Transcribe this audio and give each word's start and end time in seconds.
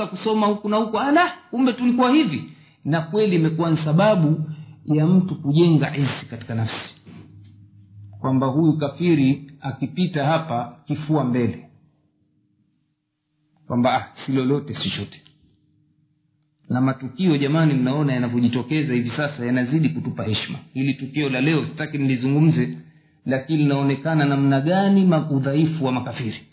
tumefika 0.00 0.06
kusoma 0.06 0.46
huku 0.46 0.68
na 0.68 0.76
huku. 0.76 0.98
Ana 0.98 1.32
kumbe 1.50 1.72
tulikuwa 1.72 2.10
hivi. 2.12 2.52
Na 2.84 3.00
kweli 3.00 3.36
imekuwa 3.36 3.70
ni 3.70 3.76
sababu 3.84 4.50
ya 4.84 5.06
mtu 5.06 5.34
kujenga 5.42 5.96
izi 5.96 6.26
katika 6.30 6.54
nafsi. 6.54 6.94
Kwamba 8.20 8.46
huyu 8.46 8.78
kafiri 8.78 9.52
akipita 9.60 10.24
hapa 10.26 10.76
kifua 10.86 11.24
mbele. 11.24 11.66
Kwamba 13.66 13.94
ah, 13.96 14.08
si 14.26 14.32
lolote 14.32 14.74
si 14.74 14.90
na 16.68 16.80
matukio 16.80 17.36
jamani 17.36 17.74
mnaona 17.74 18.12
yanavyojitokeza 18.12 18.94
hivi 18.94 19.10
sasa 19.16 19.46
yanazidi 19.46 19.88
kutupa 19.88 20.24
heshima. 20.24 20.58
Hili 20.74 20.94
tukio 20.94 21.28
la 21.28 21.40
leo 21.40 21.66
sitaki 21.66 21.98
nilizungumze 21.98 22.78
lakini 23.26 23.58
linaonekana 23.58 24.24
namna 24.24 24.60
gani 24.60 25.04
udhaifu 25.30 25.84
wa 25.84 25.92
makafiri 25.92 26.49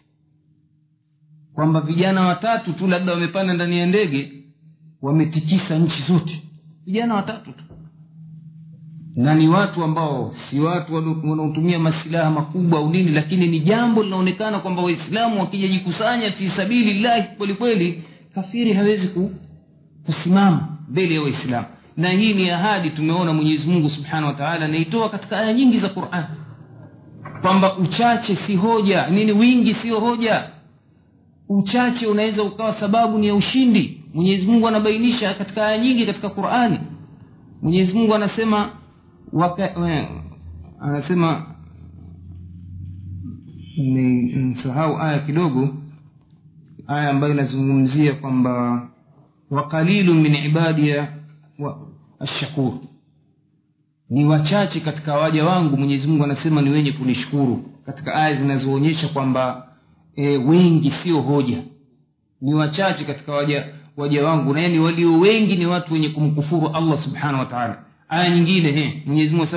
kwamba 1.57 1.81
vijana 1.81 2.21
watatu 2.21 2.73
tu 2.73 2.87
labda 2.87 3.11
wamepanda 3.13 3.53
ndani 3.53 3.79
ya 3.79 3.85
ndege 3.85 4.31
wametikisa 5.01 5.77
nchi 5.79 6.03
zote. 6.07 6.43
Vijana 6.85 7.15
watatu 7.15 7.51
tu. 7.51 7.63
Na 9.15 9.35
ni 9.35 9.47
watu 9.47 9.83
ambao 9.83 10.35
si 10.49 10.59
watu 10.59 10.95
wanaotumia 10.95 11.79
masilaha 11.79 12.31
makubwa 12.31 12.79
au 12.79 12.89
nini 12.89 13.11
lakini 13.11 13.47
ni 13.47 13.59
jambo 13.59 14.03
linaonekana 14.03 14.59
kwamba 14.59 14.81
waislamu 14.81 15.39
wakijajikusanya 15.39 16.31
fi 16.31 16.51
sabili 16.55 16.93
llahi 16.99 17.23
kweli 17.37 17.53
kweli 17.53 18.03
kafiri 18.35 18.73
hawezi 18.73 19.07
ku, 19.07 19.31
kusimama 20.05 20.77
mbele 20.89 21.15
ya 21.15 21.21
waislamu. 21.21 21.67
Na 21.97 22.09
hii 22.09 22.33
ni 22.33 22.49
ahadi 22.49 22.89
tumeona 22.89 23.33
mwenyezi 23.33 23.67
mungu 23.67 23.89
subhanahu 23.89 24.27
wataala 24.27 24.65
anaitoa 24.65 25.09
katika 25.09 25.37
aya 25.39 25.53
nyingi 25.53 25.79
za 25.79 25.89
quran. 25.89 26.23
Kwamba 27.41 27.77
uchache 27.77 28.37
si 28.47 28.55
hoja. 28.55 29.07
Nini 29.07 29.31
wingi 29.31 29.75
sio 29.81 29.99
hoja 29.99 30.43
uchache 31.49 32.05
unaweza 32.07 32.43
ukawa 32.43 32.79
sababu 32.79 33.17
ni 33.17 33.27
ya 33.27 33.35
ushindi. 33.35 34.03
Mwenyezi 34.13 34.45
mungu 34.47 34.67
anabainisha 34.67 35.33
katika 35.33 35.67
aya 35.67 35.77
nyingi 35.77 36.05
katika 36.05 36.29
qurani 36.29 36.79
mwenyezi 37.61 37.93
mungu 37.93 38.15
anasema 38.15 38.69
waka, 39.33 39.79
we, 39.81 40.07
anasema 40.81 41.45
ni 43.77 44.35
msahau 44.35 44.97
aya 45.01 45.19
kidogo 45.19 45.69
aya 46.87 47.09
ambayo 47.09 47.33
inazungumzia 47.33 48.13
kwamba 48.13 48.87
waqalilu 49.51 50.13
min 50.13 50.35
ibadiya 50.35 51.07
wa 51.59 51.87
ashakur 52.19 52.73
ni 54.09 54.25
wachache 54.25 54.79
katika 54.79 55.13
waja 55.15 55.45
wangu 55.45 55.77
mwenyezi 55.77 56.07
mungu 56.07 56.23
anasema 56.23 56.61
ni 56.61 56.69
wenye 56.69 56.91
kunishukuru 56.91 57.63
katika 57.85 58.13
aya 58.15 58.35
zinazoonyesha 58.41 59.07
kwamba 59.07 59.66
e, 60.17 60.37
wengi 60.37 60.93
sio 61.03 61.21
hoja. 61.21 61.57
Ni 62.41 62.53
wachache 62.53 63.03
katika 63.03 63.31
waja 63.33 63.65
waja 63.97 64.23
wangu. 64.25 64.53
Na 64.53 64.61
yani 64.61 64.79
walio 64.79 65.19
wengi 65.19 65.55
ni 65.55 65.65
watu 65.65 65.93
wenye 65.93 66.09
kumkufuru 66.09 66.67
allah 66.73 67.03
subhanahu 67.03 67.39
wataala 67.39 67.83
aya 68.09 68.29
nyingine 68.29 69.03
mwenyezimungu 69.05 69.47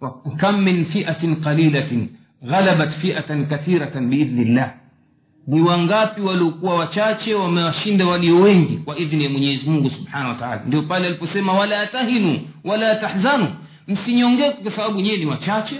wa- 0.00 0.20
kam 0.36 0.62
min 0.62 0.84
fiatin 0.86 1.36
qalilatin 1.36 2.08
ghalabat 2.42 2.94
fiatan 3.00 3.46
kathiratan 3.46 4.08
biidhnillah. 4.08 4.72
Ni 5.46 5.60
wangapi 5.60 6.20
waliokuwa 6.20 6.74
wachache 6.74 7.34
wamewashinda 7.34 8.06
walio 8.06 8.36
wengi? 8.40 8.76
Kwa 8.76 8.98
idhni 8.98 9.24
ya 9.24 9.30
mwenyezi 9.30 9.70
mungu 9.70 9.90
subhanahu 9.90 10.28
wataala 10.28 10.62
ndio 10.66 10.82
pale 10.82 11.06
aliposema 11.06 11.52
wala 11.52 11.86
tahinu 11.86 12.40
wala 12.64 12.94
tahzanu. 12.94 13.48
Msinyongeke 13.88 14.52
kwa 14.62 14.72
sababu 14.72 15.00
nyewe 15.00 15.16
ni 15.16 15.26
wachache. 15.26 15.76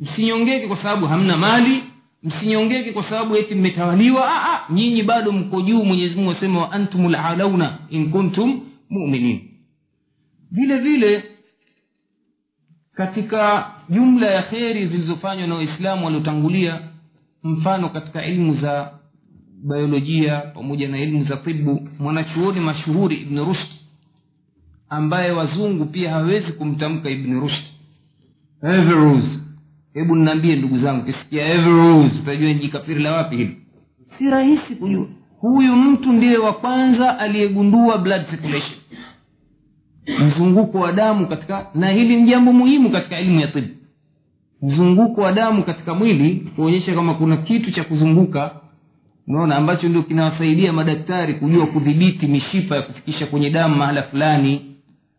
Msinyongeke 0.00 0.66
kwa 0.68 0.76
sababu 0.76 1.06
hamna 1.06 1.36
mali 1.36 1.82
msinyongeke 2.22 2.92
kwa 2.92 3.04
sababu 3.04 3.36
eti 3.36 3.54
mmetawaliwa. 3.54 4.28
Ah, 4.34 4.52
ah, 4.54 4.72
nyinyi 4.72 5.02
bado 5.02 5.32
mko 5.32 5.62
juu. 5.62 5.84
Mwenyezi 5.84 6.14
mungu 6.14 6.30
asema 6.30 6.60
wa 6.60 6.72
antum 6.72 7.10
lalauna 7.10 7.78
in 7.90 8.10
kuntum 8.10 8.60
muminin. 8.90 9.40
Vile 10.50 10.78
vile 10.78 11.24
katika 12.94 13.70
jumla 13.88 14.26
ya 14.30 14.42
kheri 14.42 14.86
zilizofanywa 14.88 15.46
na 15.46 15.54
waislamu 15.54 16.04
waliotangulia 16.04 16.80
mfano 17.42 17.88
katika 17.88 18.24
ilmu 18.26 18.54
za 18.54 18.90
biolojia 19.68 20.38
pamoja 20.40 20.88
na 20.88 20.98
ilmu 20.98 21.24
za 21.24 21.36
tibu 21.36 21.88
mwanachuoni 21.98 22.60
mashuhuri 22.60 23.16
ibn 23.16 23.38
rushd 23.44 23.68
ambaye 24.88 25.30
wazungu 25.30 25.84
pia 25.86 26.10
hawezi 26.10 26.52
kumtamka 26.52 27.10
ibn 27.10 27.40
rushd. 27.40 27.64
Averroes. 28.62 29.24
Hebu 29.96 30.16
ninaambie 30.16 30.56
ndugu 30.56 30.78
zangu 30.78 31.04
kisikia 31.04 31.46
Averroes, 31.46 32.12
utajua 32.22 32.48
ni 32.48 32.54
jikafiri 32.54 33.02
la 33.02 33.12
wapi 33.12 33.36
hili? 33.36 33.56
Si 34.18 34.30
rahisi 34.30 34.74
kujua. 34.74 35.06
Huyu 35.40 35.76
mtu 35.76 36.12
ndiye 36.12 36.38
wa 36.38 36.52
kwanza 36.52 37.18
aliyegundua 37.18 37.98
blood 37.98 38.30
circulation. 38.30 38.78
Mzunguko 40.18 40.78
wa 40.78 40.92
damu 40.92 41.26
katika 41.26 41.66
na 41.74 41.90
hili 41.90 42.16
ni 42.16 42.28
jambo 42.30 42.52
muhimu 42.52 42.90
katika 42.90 43.18
elimu 43.18 43.40
ya 43.40 43.46
tibu 43.48 43.66
mzunguko 44.62 45.20
wa 45.20 45.32
damu 45.32 45.62
katika 45.62 45.94
mwili 45.94 46.34
kuonyesha 46.56 46.94
kama 46.94 47.14
kuna 47.14 47.36
kitu 47.36 47.70
cha 47.70 47.84
kuzunguka 47.84 48.50
unaona 49.28 49.56
ambacho 49.56 49.88
ndio 49.88 50.02
kinawasaidia 50.02 50.72
madaktari 50.72 51.34
kujua 51.34 51.66
kudhibiti 51.66 52.26
mishipa 52.26 52.76
ya 52.76 52.82
kufikisha 52.82 53.26
kwenye 53.26 53.50
damu 53.50 53.76
mahala 53.76 54.02
fulani 54.02 54.75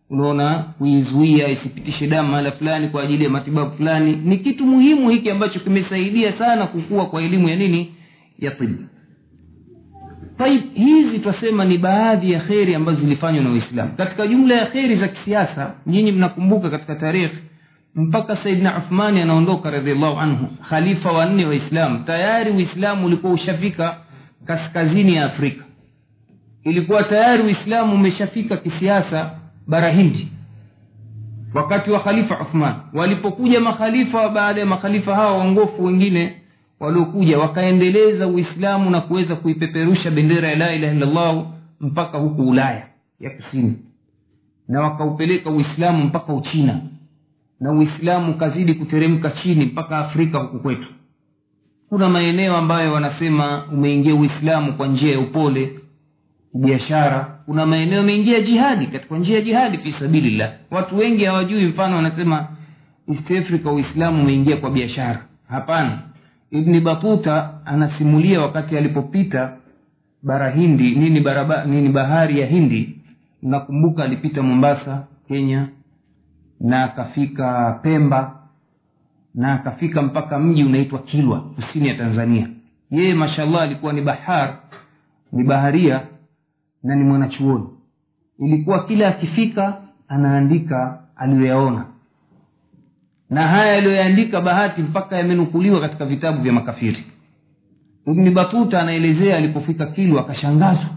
unaona 0.09 0.59
kuizuia 0.77 1.47
isipitishe 1.49 2.07
damu 2.07 2.29
mahala 2.29 2.51
fulani 2.51 2.87
kwa 2.87 3.03
ajili 3.03 3.23
ya 3.23 3.29
matibabu 3.29 3.71
fulani. 3.71 4.15
Ni 4.15 4.37
kitu 4.37 4.65
muhimu 4.65 5.09
hiki 5.09 5.29
ambacho 5.31 5.59
kimesaidia 5.59 6.33
sana 6.37 6.67
kukua 6.67 7.05
kwa 7.05 7.21
elimu 7.21 7.49
ya 7.49 7.55
nini? 7.55 7.91
Ya 8.39 8.51
tibu 8.51 8.83
taib 10.37 10.61
hizi 10.73 11.19
twasema 11.19 11.65
ni 11.65 11.77
baadhi 11.77 12.31
ya 12.31 12.39
kheri 12.39 12.75
ambazo 12.75 12.99
zilifanywa 12.99 13.43
na 13.43 13.51
uislamu 13.51 13.91
katika 13.97 14.27
jumla 14.27 14.55
ya 14.55 14.65
kheri 14.65 14.95
za 14.95 15.07
kisiasa 15.07 15.73
nyinyi 15.87 16.11
mnakumbuka 16.11 16.69
katika 16.69 16.95
tarikhi 16.95 17.37
mpaka 17.95 18.37
saidna 18.43 18.77
uthmani 18.77 19.21
anaondoka 19.21 19.71
radiallahu 19.71 20.19
anhu 20.19 20.47
khalifa 20.69 21.11
wa 21.11 21.25
nne 21.25 21.45
waislamu 21.45 21.99
tayari 22.03 22.51
uislamu 22.51 23.05
ulikuwa 23.05 23.33
ushafika 23.33 23.97
kaskazini 24.45 25.15
ya 25.15 25.25
afrika. 25.25 25.63
Ilikuwa 26.63 27.03
tayari 27.03 27.43
uislamu 27.43 27.95
umeshafika 27.95 28.57
kisiasa 28.57 29.31
bara 29.67 29.91
hindi. 29.91 30.27
Wakati 31.53 31.91
wa 31.91 31.99
khalifa 31.99 32.39
uthman 32.41 32.75
walipokuja 32.93 33.59
makhalifa 33.59 34.29
baada 34.29 34.59
ya 34.59 34.65
makhalifa 34.65 35.15
hawa 35.15 35.37
wangofu 35.37 35.83
wengine 35.85 36.35
waliokuja 36.79 37.39
wakaendeleza 37.39 38.27
uislamu 38.27 38.89
na 38.89 39.01
kuweza 39.01 39.35
kuipeperusha 39.35 40.11
bendera 40.11 40.49
ya 40.49 40.55
la 40.55 40.73
ilaha 40.75 40.93
illallah 40.93 41.45
mpaka 41.79 42.17
huku 42.17 42.41
ulaya 42.49 42.87
ya 43.19 43.29
kusini. 43.29 43.75
Na 44.67 44.81
wakaupeleka 44.81 45.49
uislamu 45.49 46.03
mpaka 46.03 46.33
uchina. 46.33 46.81
Na 47.59 47.71
uislamu 47.71 48.31
ukazidi 48.31 48.73
kuteremka 48.73 49.29
chini 49.31 49.65
mpaka 49.65 49.97
afrika 49.97 50.37
huku 50.39 50.59
kwetu. 50.59 50.87
Kuna 51.89 52.09
maeneo 52.09 52.57
ambayo 52.57 52.93
wanasema 52.93 53.63
umeingia 53.73 54.15
uislamu 54.15 54.73
kwa 54.73 54.87
njia 54.87 55.11
ya 55.11 55.19
upole 55.19 55.79
biashara 56.53 57.36
kuna 57.47 57.65
maeneo 57.65 57.99
ameingia 58.01 58.41
jihadi 58.41 58.87
katika 58.87 59.17
njia 59.17 59.35
ya 59.35 59.41
jihadi 59.41 59.77
fi 59.77 59.95
sabilillah. 59.99 60.51
Watu 60.71 60.97
wengi 60.97 61.23
hawajui 61.25 61.65
mfano 61.65 61.95
wanasema 61.95 62.47
east 63.13 63.31
africa 63.31 63.65
uislamu 63.65 64.21
umeingia 64.23 64.57
kwa 64.57 64.71
biashara. 64.71 65.25
Hapana. 65.49 65.99
Ibni 66.51 66.79
batuta 66.79 67.53
anasimulia 67.65 68.41
wakati 68.41 68.77
alipopita 68.77 69.53
bara 70.23 70.49
hindi 70.49 70.95
nini, 70.95 71.19
baraba, 71.19 71.65
nini 71.65 71.89
bahari 71.89 72.39
ya 72.39 72.47
hindi. 72.47 72.99
Nakumbuka 73.41 74.03
alipita 74.03 74.41
mombasa 74.41 75.07
kenya 75.27 75.67
na 76.59 76.83
akafika 76.83 77.79
pemba 77.83 78.39
na 79.35 79.53
akafika 79.53 80.01
mpaka 80.01 80.39
mji 80.39 80.63
unaitwa 80.63 80.99
kilwa 80.99 81.39
kusini 81.41 81.87
ya 81.87 81.95
tanzania. 81.95 82.47
Yeye 82.91 83.13
mashallah 83.13 83.61
alikuwa 83.61 83.93
ni 83.93 84.01
bahar 84.01 84.57
ni 85.31 85.43
baharia 85.43 86.01
na 86.87 86.95
ni 86.95 87.03
mwanachuoni. 87.03 87.65
Ilikuwa 88.39 88.85
kila 88.85 89.07
akifika 89.07 89.81
anaandika 90.07 90.99
aliyoyaona. 91.15 91.85
Na 93.29 93.47
haya 93.47 93.73
yaliyoyaandika 93.75 94.41
bahati 94.41 94.81
mpaka 94.81 95.17
yamenukuliwa 95.17 95.81
katika 95.81 96.05
vitabu 96.05 96.41
vya 96.43 96.53
makafiri. 96.53 97.03
Ibni 98.05 98.29
batuta 98.29 98.81
anaelezea 98.81 99.37
alipofika 99.37 99.85
kilwa 99.85 100.21
akashangazwa. 100.21 100.89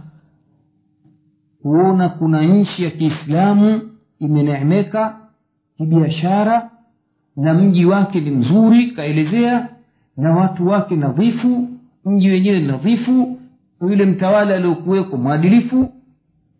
Kuona 1.62 2.08
kuna 2.08 2.42
nchi 2.42 2.84
ya 2.84 2.90
kiislamu 2.90 3.80
imeneemeka 4.18 5.16
kibiashara 5.76 6.70
na 7.36 7.54
mji 7.54 7.84
wake 7.84 8.20
ni 8.20 8.30
mzuri 8.30 8.90
kaelezea 8.90 9.68
na 10.16 10.36
watu 10.36 10.66
wake 10.68 10.96
nadhifu 10.96 11.68
mji 12.04 12.30
wenyewe 12.30 12.60
nadhifu 12.60 13.39
yule 13.80 14.04
mtawala 14.04 14.54
aliokuweko 14.54 15.16
mwadilifu. 15.16 15.92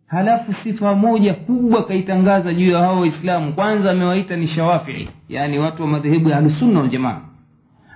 Halafu 0.07 0.53
sifa 0.63 0.95
moja 0.95 1.33
kubwa 1.33 1.83
kaitangaza 1.85 2.53
juu 2.53 2.71
ya 2.71 2.79
hao 2.79 2.99
waislamu 2.99 3.53
kwanza 3.53 3.91
amewaita 3.91 4.35
ni 4.35 4.47
shawafii 4.47 5.09
yaani 5.29 5.59
watu 5.59 5.81
wa 5.81 5.87
madhehebu 5.87 6.29
ya 6.29 6.37
ahlusunna 6.37 6.79
waljamaa 6.79 7.21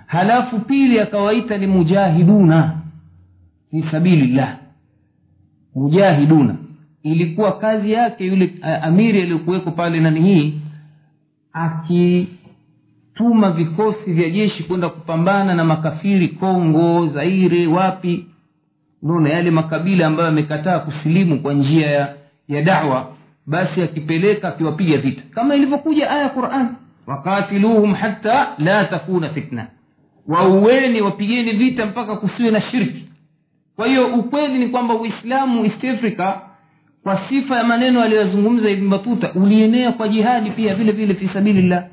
halafu 0.07 0.60
pili 0.60 1.00
akawaita 1.00 1.57
ni 1.57 1.68
mujahiduna 1.68 2.77
fi 3.72 3.83
sabilillah. 3.92 4.57
Mujahiduna. 5.75 6.56
Ilikuwa 7.04 7.57
kazi 7.57 7.92
yake 7.92 8.25
yule 8.25 8.54
amiri 8.81 9.22
aliyokuweko 9.22 9.72
pale 9.72 10.00
nani 10.00 10.22
hii 10.22 10.54
akituma 11.54 13.51
vikosi 13.51 14.13
vya 14.13 14.30
jeshi 14.30 14.63
kwenda 14.63 14.89
kupambana 14.89 15.56
na 15.56 15.63
makafiri 15.66 16.27
kongo 16.27 17.07
zaire 17.07 17.68
wapi 17.68 18.25
unaona 19.03 19.30
yale 19.30 19.51
makabila 19.51 20.07
ambayo 20.07 20.27
yamekataa 20.27 20.80
kusilimu 20.80 21.39
kwa 21.39 21.53
njia 21.53 21.88
ya, 21.89 22.13
ya 22.47 22.62
dawa 22.62 23.15
basi 23.47 23.81
akipeleka 23.81 24.47
akiwapiga 24.47 24.97
vita. 24.97 25.21
Kama 25.33 25.56
ilivyokuja 25.56 26.12
aya 26.12 26.21
ya 26.21 26.30
quran 26.30 26.68
wakatiluhum 27.07 27.94
hata 27.94 28.47
la 28.57 28.86
takuna 28.86 29.30
fitna. 29.30 29.68
Wauweni 30.27 31.01
wapigeni 31.01 31.51
vita 31.51 31.86
mpaka 31.86 32.15
kusiwe 32.15 32.51
na 32.51 32.62
shirki. 32.62 33.06
Kwa 33.75 33.88
hiyo 33.88 34.07
ukweli 34.07 34.59
ni 34.59 34.68
kwamba 34.68 34.94
uislamu 34.95 35.65
east 35.65 35.83
africa 35.86 36.33
kwa 37.03 37.21
sifa 37.30 37.57
ya 37.57 37.63
maneno 37.63 38.01
aliyoyazungumza 38.03 38.69
ibn 38.69 38.89
batuta 38.89 39.33
ulienea 39.33 39.91
kwa 39.91 40.07
jihadi 40.07 40.51
pia 40.51 40.75
vile 40.75 40.91
vile 40.91 41.13
fi 41.13 41.30
sabilillah 41.33 41.83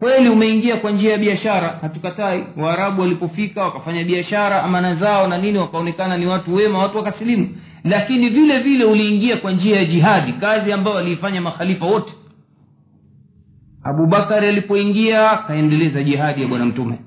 kweli 0.00 0.28
umeingia 0.28 0.76
kwa 0.76 0.90
njia 0.90 1.12
ya 1.12 1.18
biashara. 1.18 1.78
Hatukatai. 1.82 2.44
Waarabu 2.56 3.00
walipofika 3.00 3.64
wakafanya 3.64 4.04
biashara 4.04 4.62
amana 4.62 4.94
zao 4.94 5.28
na 5.28 5.38
nini 5.38 5.58
wakaonekana 5.58 6.16
ni 6.16 6.26
watu 6.26 6.54
wema 6.54 6.78
watu 6.78 6.96
wakasilimu 6.96 7.48
lakini 7.84 8.28
vile 8.28 8.58
vile 8.58 8.84
uliingia 8.84 9.36
kwa 9.36 9.52
njia 9.52 9.76
ya 9.76 9.84
jihadi 9.84 10.32
kazi 10.32 10.72
ambayo 10.72 10.96
waliifanya 10.96 11.40
makhalifa 11.40 11.86
wote. 11.86 12.12
Abubakari 13.84 14.46
alipoingia 14.46 15.36
kaendeleza 15.36 16.02
jihadi 16.02 16.42
ya 16.42 16.48
bwana 16.48 16.64
mtume. 16.66 16.98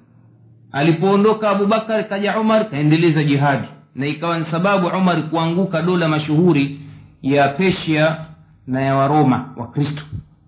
Alipoondoka 0.72 1.50
abubakari 1.50 2.04
kaja 2.04 2.40
umar 2.40 2.70
kaendeleza 2.70 3.24
jihadi. 3.24 3.68
Na 3.96 4.06
ikawa 4.08 4.40
ni 4.40 4.46
sababu 4.52 4.88
umar 4.88 5.24
kuanguka 5.30 5.82
dola 5.82 6.08
mashuhuri 6.08 6.80
ya 7.22 7.48
pesia 7.48 8.18
na 8.68 8.82
ya 8.82 8.96
waroma 8.96 9.54
wa 9.58 9.68
kristo 9.68 10.02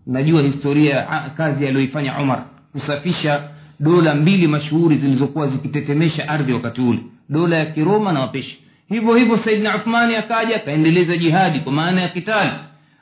najua 0.07 0.41
historia 0.41 0.95
ya 0.95 1.31
kazi 1.37 1.67
aliyoifanya 1.67 2.19
umar 2.19 2.43
kusafisha 2.71 3.43
dola 3.79 4.15
mbili 4.15 4.47
mashuhuri 4.47 4.97
zilizokuwa 4.97 5.47
zikitetemesha 5.47 6.29
ardhi 6.29 6.53
wakati 6.53 6.81
ule 6.81 6.99
dola 7.29 7.55
ya 7.57 7.65
kiroma 7.65 8.11
na 8.13 8.19
wapeshi 8.19 8.57
hivyo 8.89 9.15
hivyo 9.15 9.39
saidna 9.45 9.75
uthmani 9.75 10.15
akaja 10.15 10.55
akaendeleza 10.55 11.17
jihadi 11.17 11.59
kwa 11.59 11.71
maana 11.71 12.01
ya 12.01 12.09
kitali. 12.09 12.51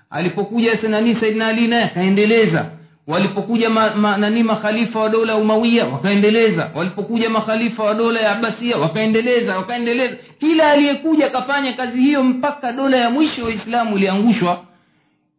Alipokuja 0.10 0.78
nani 0.90 1.16
saidna 1.16 1.48
ali 1.48 1.68
naye 1.68 1.84
akaendeleza. 1.84 2.66
Walipokuja 3.08 3.70
ma, 3.70 3.96
ma, 3.96 4.18
nani 4.18 4.44
makhalifa 4.44 5.00
wa 5.00 5.10
dola 5.10 5.34
ya 5.34 5.38
umawia 5.40 5.86
wakaendeleza. 5.86 6.72
Walipokuja 6.76 7.30
makhalifa 7.30 7.84
wa 7.84 7.94
dola 7.94 8.20
ya 8.22 8.32
abasia 8.32 8.78
wakaendeleza 8.78 9.58
wakaendeleza. 9.58 10.16
Kila 10.40 10.72
aliyekuja 10.72 11.28
akafanya 11.28 11.74
kazi 11.74 12.02
hiyo 12.02 12.24
mpaka 12.24 12.72
dola 12.72 12.98
ya 12.98 13.10
mwisho 13.10 13.44
waislamu 13.46 13.98
iliangushwa 13.98 14.66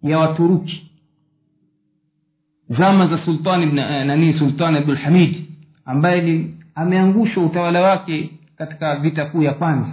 ya 0.03 0.19
waturuki 0.19 0.83
zama 2.71 3.07
za 3.07 3.19
sultani 3.25 3.81
eh, 3.81 4.07
nani 4.07 4.35
sultani 4.39 4.79
abdulhamid 4.79 5.45
ambaye 5.85 6.45
ameangushwa 6.75 7.45
utawala 7.45 7.83
wake 7.83 8.31
katika 8.59 8.97
vita 8.97 9.25
kuu 9.27 9.43
ya 9.43 9.53
kwanza. 9.55 9.93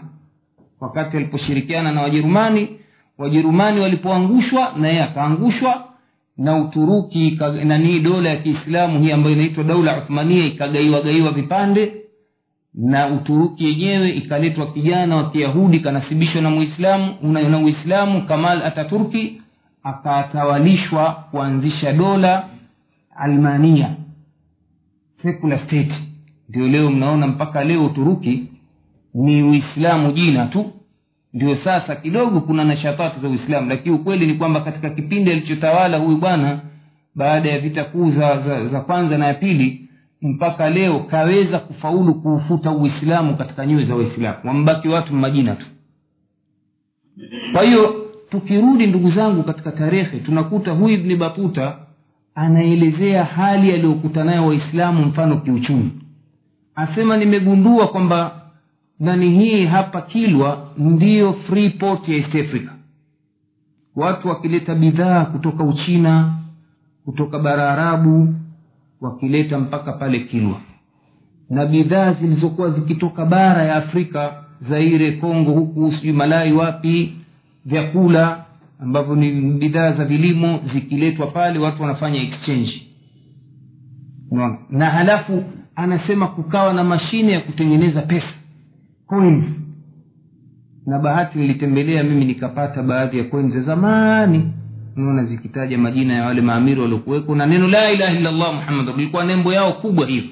Wakati 0.79 1.15
waliposhirikiana 1.15 1.91
na 1.91 2.01
wajerumani 2.01 2.69
wajerumani 3.17 3.79
walipoangushwa 3.79 4.73
na 4.77 4.87
yeye 4.87 5.03
akaangushwa 5.03 5.83
na 6.37 6.57
uturuki 6.57 7.39
nanii 7.63 7.99
dola 7.99 8.29
ya 8.29 8.37
kiislamu 8.37 8.99
hii 8.99 9.11
ambayo 9.11 9.35
inaitwa 9.35 9.63
daula 9.63 9.97
uthmania 9.97 10.45
ikagaiwagaiwa 10.45 11.31
vipande 11.31 11.93
na 12.73 13.07
uturuki 13.07 13.65
yenyewe 13.65 14.09
ikaletwa 14.09 14.67
kijana 14.73 15.15
wa 15.15 15.29
kiyahudi 15.29 15.79
kanasibishwa 15.79 16.41
na 16.41 16.49
muislamu 16.49 17.15
na 17.21 17.59
uislamu 17.59 18.21
kamal 18.21 18.63
ataturki 18.63 19.41
akatawalishwa 19.83 21.11
kuanzisha 21.31 21.93
dola 21.93 22.45
almania. 23.21 23.95
Secular 25.23 25.59
state. 25.65 25.93
Ndio 26.49 26.67
leo 26.67 26.91
mnaona 26.91 27.27
mpaka 27.27 27.63
leo 27.63 27.85
uturuki 27.85 28.43
ni 29.13 29.43
uislamu 29.43 30.11
jina 30.11 30.45
tu. 30.45 30.71
Ndio 31.33 31.55
sasa 31.63 31.95
kidogo 31.95 32.41
kuna 32.41 32.63
nashatati 32.63 33.19
za 33.21 33.27
uislamu 33.29 33.69
lakini 33.69 33.95
ukweli 33.95 34.27
ni 34.27 34.33
kwamba 34.33 34.61
katika 34.61 34.89
kipindi 34.89 35.31
alichotawala 35.31 35.97
huyu 35.97 36.17
bwana 36.17 36.59
baada 37.15 37.49
ya 37.49 37.59
vita 37.59 37.83
kuu 37.83 38.11
za, 38.11 38.41
za, 38.41 38.67
za 38.67 38.81
kwanza 38.81 39.17
na 39.17 39.27
ya 39.27 39.33
pili 39.33 39.89
mpaka 40.21 40.69
leo 40.69 40.99
kaweza 40.99 41.59
kufaulu 41.59 42.13
kuufuta 42.15 42.71
uislamu 42.71 43.35
katika 43.37 43.65
nyoyo 43.65 43.85
za 43.85 43.95
waislamu. 43.95 44.37
Wambaki 44.43 44.87
watu 44.87 45.13
majina 45.13 45.55
tu. 45.55 45.65
Kwa 47.53 47.63
hiyo 47.63 47.95
tukirudi 48.29 48.87
ndugu 48.87 49.11
zangu 49.11 49.43
katika 49.43 49.71
tarehe 49.71 50.19
tunakuta 50.19 50.71
huyu 50.71 50.93
ibni 50.95 51.15
batuta 51.15 51.77
anaelezea 52.35 53.23
hali 53.25 53.71
aliyokuta 53.71 54.23
nayo 54.23 54.45
waislamu 54.47 55.05
mfano 55.05 55.37
kiuchumi. 55.37 55.91
Asema 56.75 57.17
nimegundua 57.17 57.87
kwamba 57.87 58.41
nani 58.99 59.29
hii 59.29 59.65
hapa 59.65 60.01
kilwa 60.01 60.67
ndiyo 60.77 61.33
free 61.33 61.69
port 61.69 62.09
ya 62.09 62.15
east 62.15 62.35
africa. 62.35 62.69
Watu 63.95 64.27
wakileta 64.27 64.75
bidhaa 64.75 65.25
kutoka 65.25 65.63
uchina 65.63 66.33
kutoka 67.05 67.39
bara 67.39 67.71
arabu 67.73 68.35
wakileta 69.01 69.59
mpaka 69.59 69.91
pale 69.93 70.19
kilwa. 70.19 70.61
Na 71.49 71.65
bidhaa 71.65 72.13
zilizokuwa 72.13 72.69
zikitoka 72.69 73.25
bara 73.25 73.63
ya 73.63 73.75
afrika 73.75 74.43
zaire 74.69 75.11
kongo 75.11 75.51
huku 75.51 75.91
sijui 75.91 76.13
malai 76.13 76.53
wapi 76.53 77.13
vyakula 77.65 78.45
ambavyo 78.81 79.15
ni 79.15 79.31
bidhaa 79.51 79.91
za 79.93 80.05
vilimo 80.05 80.59
zikiletwa 80.73 81.27
pale 81.27 81.59
watu 81.59 81.81
wanafanya 81.81 82.21
exchange. 82.21 82.81
Unaona? 84.31 84.57
Na 84.69 84.89
halafu 84.89 85.43
anasema 85.75 86.27
kukawa 86.27 86.73
na 86.73 86.83
mashine 86.83 87.31
ya 87.31 87.41
kutengeneza 87.41 88.01
pesa. 88.01 88.33
Coins. 89.07 89.43
Na 90.85 90.99
bahati 90.99 91.37
nilitembelea 91.39 92.03
mimi 92.03 92.25
nikapata 92.25 92.83
baadhi 92.83 93.17
ya 93.17 93.23
coins 93.23 93.53
za 93.53 93.61
zamani. 93.61 94.51
Unaona 94.97 95.23
zikitaja 95.25 95.77
majina 95.77 96.13
ya 96.13 96.25
wale 96.25 96.41
maamiri 96.41 96.81
waliokuweko 96.81 97.35
na 97.35 97.45
neno 97.45 97.67
la 97.67 97.91
ilaha 97.91 98.13
illallah 98.13 98.53
muhammad. 98.55 98.95
Ilikuwa 98.99 99.25
nembo 99.25 99.53
yao 99.53 99.73
kubwa 99.73 100.07
hiyo. 100.07 100.23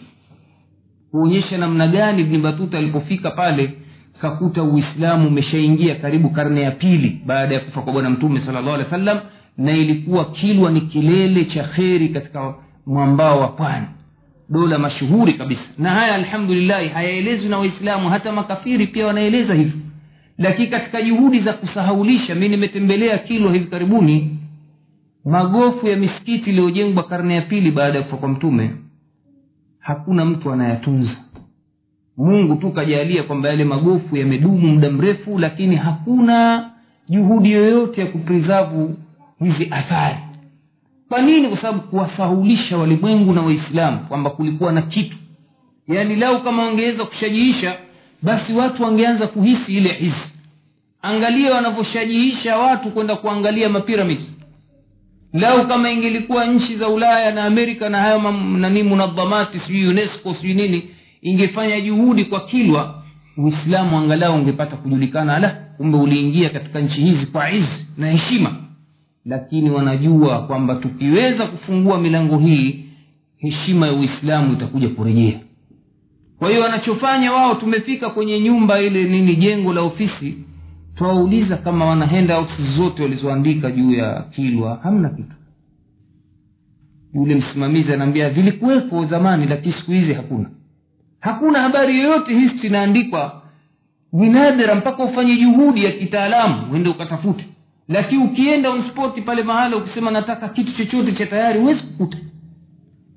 Kuonyesha 1.11 1.57
namna 1.57 1.87
gani 1.87 2.21
ibni 2.21 2.37
batuta 2.37 2.77
alipofika 2.77 3.31
pale 3.31 3.73
kakuta 4.21 4.63
uislamu 4.63 5.27
umeshaingia 5.27 5.95
karibu 5.95 6.29
karne 6.29 6.61
ya 6.61 6.71
pili 6.71 7.21
baada 7.25 7.55
ya 7.55 7.61
kufa 7.61 7.81
kwa 7.81 7.93
bwana 7.93 8.09
mtume 8.09 8.41
sala 8.45 8.61
llahu 8.61 8.73
alehi 8.75 8.89
sallam 8.89 9.19
na 9.57 9.71
ilikuwa 9.71 10.25
kilwa 10.25 10.71
ni 10.71 10.81
kilele 10.81 11.45
cha 11.45 11.63
kheri 11.63 12.09
katika 12.09 12.53
mwambao 12.85 13.39
wa 13.39 13.47
pwani. 13.47 13.85
Dola 14.49 14.79
mashuhuri 14.79 15.33
kabisa. 15.33 15.61
Na 15.77 15.89
haya 15.89 16.15
alhamdulillahi 16.15 16.87
hayaelezwi 16.89 17.49
na 17.49 17.57
waislamu 17.57 18.09
hata 18.09 18.31
makafiri 18.31 18.87
pia 18.87 19.07
wanaeleza 19.07 19.53
hivyo. 19.53 19.79
Lakini 20.37 20.67
katika 20.67 21.01
juhudi 21.01 21.39
za 21.39 21.53
kusahaulisha 21.53 22.35
mi 22.35 22.49
nimetembelea 22.49 23.17
kilwa 23.17 23.53
hivi 23.53 23.65
karibuni 23.65 24.37
magofu 25.25 25.87
ya 25.87 25.97
misikiti 25.97 26.49
iliyojengwa 26.49 27.03
karne 27.03 27.35
ya 27.35 27.41
pili 27.41 27.71
baada 27.71 27.97
ya 27.97 28.03
kufa 28.03 28.17
kwa 28.17 28.29
mtume 28.29 28.71
hakuna 29.79 30.25
mtu 30.25 30.51
anayatunza 30.51 31.11
mungu 32.19 32.55
tu 32.55 32.71
kajalia 32.71 33.23
kwamba 33.23 33.49
yale 33.49 33.63
magofu 33.63 34.17
yamedumu 34.17 34.67
muda 34.67 34.89
mrefu 34.89 35.39
lakini 35.39 35.75
hakuna 35.75 36.69
juhudi 37.09 37.51
yoyote 37.51 38.01
ya 38.01 38.07
kuprisavu 38.07 38.97
hizi 39.39 39.67
athari. 39.71 40.17
Kwa 41.09 41.21
nini? 41.21 41.47
Kwa 41.47 41.57
sababu 41.57 41.79
kuwasahulisha 41.81 42.77
walimwengu 42.77 43.33
na 43.33 43.41
waislamu 43.41 43.99
kwamba 43.99 44.29
kulikuwa 44.29 44.71
na 44.71 44.81
kitu. 44.81 45.17
Yaani 45.87 46.15
lau 46.15 46.43
kama 46.43 46.63
wangeweza 46.63 47.05
kushajiisha 47.05 47.75
basi 48.21 48.53
watu 48.53 48.83
wangeanza 48.83 49.27
kuhisi 49.27 49.77
ile 49.77 49.93
hisi 49.93 50.33
angalia 51.01 51.53
wanavyoshajiisha 51.53 52.57
watu 52.57 52.89
kwenda 52.91 53.15
kuangalia 53.15 53.69
mapyramids. 53.69 54.23
Lau 55.33 55.67
kama 55.67 55.91
ingelikuwa 55.91 56.45
nchi 56.45 56.75
za 56.75 56.87
ulaya 56.89 57.31
na 57.31 57.43
amerika 57.43 57.89
na 57.89 57.97
hayo 57.97 58.31
nani 58.57 58.83
munadhamati 58.83 59.59
sijui 59.59 59.87
unesco 59.87 60.33
sijui 60.33 60.53
nini 60.53 60.89
ingefanya 61.21 61.81
juhudi 61.81 62.25
kwa 62.25 62.45
kilwa 62.45 63.03
uislamu 63.37 63.97
angalau 63.97 64.35
ungepata 64.35 64.75
kujulikana. 64.75 65.35
Ala 65.35 65.49
kumbe 65.77 65.97
uliingia 65.97 66.49
katika 66.49 66.79
nchi 66.79 67.01
hizi 67.01 67.25
kwa 67.25 67.51
izi 67.51 67.87
na 67.97 68.11
heshima. 68.11 68.55
Lakini 69.25 69.69
wanajua 69.69 70.41
kwamba 70.47 70.75
tukiweza 70.75 71.47
kufungua 71.47 71.99
milango 72.01 72.37
hii 72.37 72.85
heshima 73.37 73.87
ya 73.87 73.93
uislamu 73.93 74.53
itakuja 74.53 74.89
kurejea. 74.89 75.39
Kwa 76.39 76.49
hiyo 76.49 76.61
wanachofanya 76.61 77.31
wao 77.33 77.55
tumefika 77.55 78.09
kwenye 78.09 78.39
nyumba 78.39 78.81
ile 78.81 79.03
nini 79.03 79.35
jengo 79.35 79.73
la 79.73 79.81
ofisi 79.81 80.37
twawauliza 80.95 81.57
kama 81.57 81.85
wana 81.85 82.37
ofisi 82.37 82.75
zote 82.77 83.03
walizoandika 83.03 83.71
juu 83.71 83.91
ya 83.93 84.21
kilwa 84.21 84.79
hamna 84.83 85.09
kitu. 85.09 85.35
Yule 87.13 87.35
msimamizi 87.35 87.93
anaambia 87.93 88.29
vilikuwepo 88.29 89.05
zamani 89.05 89.45
lakini 89.45 89.73
siku 89.73 89.91
hizi 89.91 90.13
hakuna 90.13 90.49
hakuna 91.19 91.59
habari 91.61 91.99
yoyote 91.99 92.39
history 92.39 92.67
inaandikwa 92.67 93.41
ni 94.13 94.29
nadra 94.29 94.75
mpaka 94.75 95.03
ufanye 95.03 95.35
juhudi 95.37 95.85
ya 95.85 95.91
kitaalamu 95.91 96.71
uende 96.71 96.89
ukatafute. 96.89 97.45
Lakini 97.87 98.23
ukienda 98.23 98.69
onspoti 98.69 99.21
pale 99.21 99.43
mahala 99.43 99.77
ukisema 99.77 100.11
nataka 100.11 100.49
kitu 100.49 100.71
chochote 100.77 101.11
cha 101.11 101.25
tayari 101.25 101.59
huwezi 101.59 101.79
kukuta. 101.81 102.17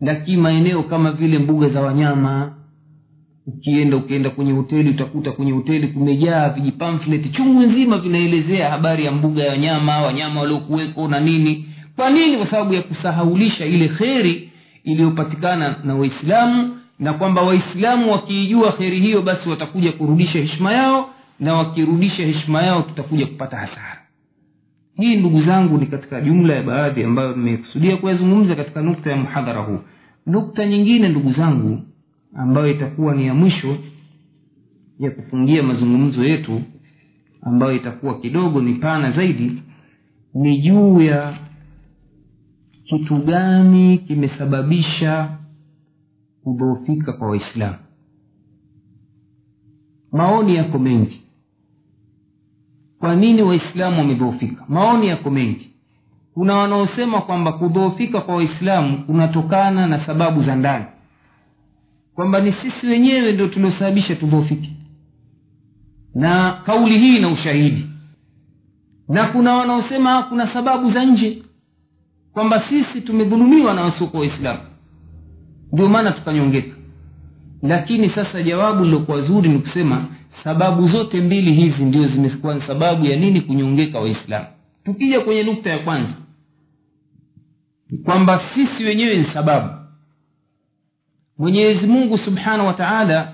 Lakini 0.00 0.36
maeneo 0.36 0.82
kama 0.82 1.12
vile 1.12 1.38
mbuga 1.38 1.68
za 1.68 1.80
wanyama 1.80 2.52
ukienda 3.46 3.96
ukienda 3.96 4.30
kwenye 4.30 4.52
hoteli 4.52 4.90
utakuta 4.90 5.32
kwenye 5.32 5.52
hoteli 5.52 5.88
kumejaa 5.88 6.48
vijipamflet 6.48 7.32
chungu 7.32 7.60
nzima 7.62 7.98
vinaelezea 7.98 8.70
habari 8.70 9.04
ya 9.04 9.12
mbuga 9.12 9.42
ya 9.44 9.50
wanyama 9.50 10.02
wanyama 10.02 10.40
waliokuweko 10.40 11.08
na 11.08 11.20
nini. 11.20 11.68
Kwa 11.96 12.10
nini? 12.10 12.36
Kwa 12.36 12.46
sababu 12.50 12.74
ya 12.74 12.82
kusahaulisha 12.82 13.66
ile 13.66 13.88
kheri 13.88 14.50
iliyopatikana 14.84 15.76
na 15.84 15.94
waislamu 15.94 16.76
na 17.02 17.12
kwamba 17.12 17.42
waislamu 17.42 18.12
wakiijua 18.12 18.72
kheri 18.72 19.00
hiyo 19.00 19.22
basi 19.22 19.48
watakuja 19.48 19.92
kurudisha 19.92 20.38
heshima 20.38 20.72
yao 20.72 21.10
na 21.40 21.54
wakirudisha 21.54 22.26
heshima 22.26 22.62
yao 22.62 22.82
tutakuja 22.82 23.26
kupata 23.26 23.56
hasara. 23.56 23.98
Hii 24.96 25.16
ndugu 25.16 25.42
zangu 25.42 25.78
ni 25.78 25.86
katika 25.86 26.20
jumla 26.20 26.54
ya 26.54 26.62
baadhi 26.62 27.04
ambayo 27.04 27.36
nimekusudia 27.36 27.96
kuyazungumza 27.96 28.54
katika 28.54 28.82
nukta 28.82 29.10
ya 29.10 29.16
mhadhara 29.16 29.60
huu. 29.60 29.78
Nukta 30.26 30.66
nyingine 30.66 31.08
ndugu 31.08 31.32
zangu 31.32 31.82
ambayo 32.36 32.70
itakuwa 32.70 33.14
ni 33.14 33.26
ya 33.26 33.34
mwisho 33.34 33.76
ya 34.98 35.10
kufungia 35.10 35.62
mazungumzo 35.62 36.24
yetu 36.24 36.62
ambayo 37.42 37.72
itakuwa 37.76 38.20
kidogo 38.20 38.60
ni 38.60 38.74
pana 38.74 39.12
zaidi 39.12 39.62
ni 40.34 40.58
juu 40.58 41.00
ya 41.00 41.34
kitu 42.84 43.16
gani 43.16 43.98
kimesababisha 43.98 45.28
kudhoofika 46.44 47.12
kwa 47.12 47.28
waislamu. 47.28 47.76
Maoni 50.12 50.54
yako 50.56 50.78
mengi. 50.78 51.22
Kwa 52.98 53.16
nini 53.16 53.42
waislamu 53.42 53.98
wamedhoofika? 53.98 54.64
Maoni 54.68 55.06
yako 55.08 55.30
mengi. 55.30 55.70
Kuna 56.34 56.56
wanaosema 56.56 57.20
kwamba 57.20 57.52
kudhoofika 57.52 58.20
kwa 58.20 58.36
waislamu 58.36 59.04
kunatokana 59.04 59.86
na 59.86 60.06
sababu 60.06 60.44
za 60.44 60.56
ndani. 60.56 60.84
Kwamba 62.14 62.40
ni 62.40 62.52
sisi 62.52 62.86
wenyewe 62.86 63.32
ndio 63.32 63.48
tuliosababisha 63.48 64.14
tudhoofike. 64.16 64.70
Na 66.14 66.52
kauli 66.66 66.98
hii 66.98 67.18
na 67.20 67.28
ushahidi. 67.28 67.86
Na 69.08 69.26
kuna 69.26 69.54
wanaosema 69.54 70.22
kuna 70.22 70.52
sababu 70.52 70.92
za 70.92 71.04
nje. 71.04 71.42
Kwamba 72.32 72.62
sisi 72.68 73.00
tumedhulumiwa 73.00 73.74
na 73.74 73.82
wasoko 73.82 74.18
waislamu 74.18 74.60
ndio 75.72 75.88
maana 75.88 76.12
tukanyongeka. 76.12 76.76
Lakini 77.62 78.10
sasa 78.10 78.42
jawabu 78.42 78.84
lilokuwa 78.84 79.22
zuri 79.22 79.48
ni 79.48 79.58
kusema 79.58 80.04
sababu 80.44 80.88
zote 80.88 81.20
mbili 81.20 81.54
hizi 81.54 81.84
ndio 81.84 82.08
zimekuwa 82.08 82.66
sababu 82.66 83.06
ya 83.06 83.16
nini 83.16 83.40
kunyongeka 83.40 83.98
waislamu. 84.00 84.46
Tukija 84.84 85.20
kwenye 85.20 85.42
nukta 85.42 85.70
ya 85.70 85.78
kwanza 85.78 86.12
kwamba 88.04 88.40
sisi 88.54 88.84
wenyewe 88.84 89.16
ni 89.16 89.24
sababu. 89.34 89.68
Mwenyezi 91.38 91.86
mungu 91.86 92.18
subhanahu 92.18 92.66
wa 92.66 92.74
taala 92.74 93.32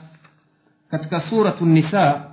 katika 0.90 1.20
suratu 1.20 1.66
nisa 1.66 2.24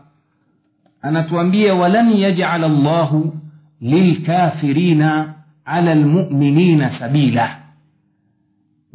anatuambia 1.02 1.76
walan 1.76 2.14
yajala 2.18 2.68
llahu 2.68 3.34
lilkafirina 3.82 5.34
ala 5.66 5.96
lmuminina 5.96 7.00
sabila 7.00 7.65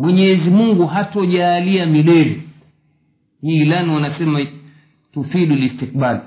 mwenyezi 0.00 0.50
mungu 0.50 0.87
hatojaalia 0.87 1.87
milele. 1.87 2.40
Hii 3.42 3.57
ilani 3.61 3.92
wanasema 3.95 4.40
tufidu 5.12 5.54
listikbal. 5.54 6.21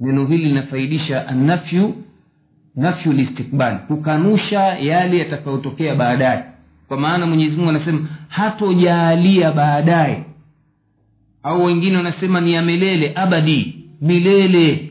Neno 0.00 0.26
hili 0.26 0.44
linafaidisha 0.44 1.28
anafyu 1.28 1.94
nafyu 2.76 3.12
listikbal. 3.12 3.78
Kukanusha 3.78 4.60
yale 4.60 5.18
yatakayotokea 5.18 5.94
baadaye. 5.94 6.44
Kwa 6.88 6.96
maana 6.96 7.26
mwenyezi 7.26 7.56
mungu 7.56 7.70
anasema 7.70 8.08
hatojaalia 8.28 9.52
baadaye. 9.52 10.24
Au 11.42 11.64
wengine 11.64 11.96
wanasema 11.96 12.40
ni 12.40 12.52
ya 12.52 12.62
milele 12.62 13.12
abadi 13.14 13.74
milele. 14.00 14.90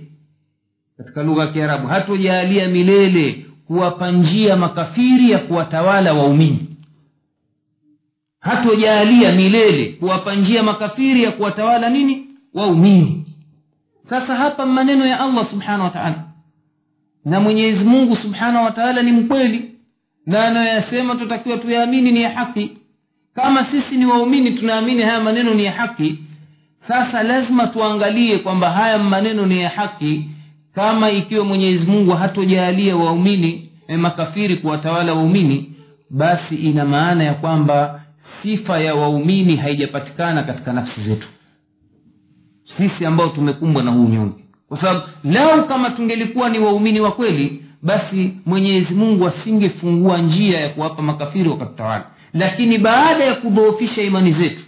Katika 0.98 1.24
lugha 1.24 1.42
ya 1.42 1.52
kiarabu 1.52 1.88
hatojaalia 1.88 2.68
milele 2.68 3.46
kuwapa 3.68 4.12
njia 4.12 4.56
makafiri 4.56 5.32
ya 5.32 5.40
kuwatawala 5.40 6.14
waumini 6.14 6.68
hatojaalia 8.42 9.32
milele 9.32 9.86
kuwapa 9.86 10.36
njia 10.36 10.64
makafiri 10.64 11.24
ya 11.24 11.32
kuwatawala 11.32 11.90
nini? 11.90 12.28
Waumini. 12.54 13.26
Sasa 14.10 14.36
hapa 14.36 14.66
maneno 14.66 15.06
ya 15.08 15.20
allah 15.20 15.50
subhanahu 15.50 15.84
wa 15.84 16.16
na 17.26 17.40
mwenyezi 17.40 17.84
mungu 17.84 18.16
subhanahu 18.16 18.66
wa 18.66 19.04
ni 19.04 19.12
mkweli. 19.12 19.72
Na 20.26 20.46
anayoyasema 20.48 21.16
tutakiwa 21.16 21.58
tuyaamini 21.58 22.12
ni 22.12 22.22
ya 22.22 22.30
haki. 22.30 22.78
Kama 23.36 23.66
sisi 23.72 23.98
ni 23.98 24.06
waumini 24.06 24.52
tunaamini 24.52 25.04
haya 25.04 25.20
maneno 25.20 25.54
ni 25.54 25.64
ya 25.64 25.72
haki. 25.72 26.20
Sasa 26.88 27.24
lazima 27.24 27.68
tuangalie 27.68 28.38
kwamba 28.38 28.70
haya 28.72 28.98
maneno 28.98 29.46
ni 29.46 29.62
ya 29.62 29.70
haki. 29.70 30.30
Kama 30.76 31.12
ikiwa 31.12 31.46
mwenyezi 31.46 31.86
mungu 31.86 32.12
hatojaalia 32.12 32.96
waumini 32.96 33.70
eh, 33.88 34.00
makafiri 34.00 34.56
kuwatawala 34.58 35.14
waumini 35.14 35.74
basi 36.10 36.56
ina 36.56 36.86
maana 36.86 37.24
ya 37.24 37.34
kwamba 37.34 38.02
sifa 38.44 38.80
ya 38.80 38.96
waumini 38.96 39.56
haijapatikana 39.56 40.44
katika 40.44 40.74
nafsi 40.74 41.04
zetu. 41.04 41.28
Sisi 42.78 43.06
ambao 43.06 43.28
tumekumbwa 43.30 43.84
na 43.84 43.92
huu 43.92 44.06
unyonge 44.06 44.42
kwa 44.70 44.82
sababu 44.82 45.02
lau 45.24 45.68
kama 45.68 45.90
tungelikuwa 45.90 46.50
ni 46.50 46.60
waumini 46.60 47.00
wa 47.00 47.12
kweli 47.12 47.64
basi 47.82 48.34
mwenyezi 48.46 48.94
mungu 48.94 49.28
asingefungua 49.28 50.18
njia 50.18 50.60
ya 50.60 50.70
kuwapa 50.70 51.02
makafiri 51.02 51.50
wakatutawala 51.50 52.06
lakini 52.34 52.78
baada 52.78 53.24
ya 53.24 53.36
kudhoofisha 53.36 54.02
imani 54.02 54.34
zetu 54.34 54.62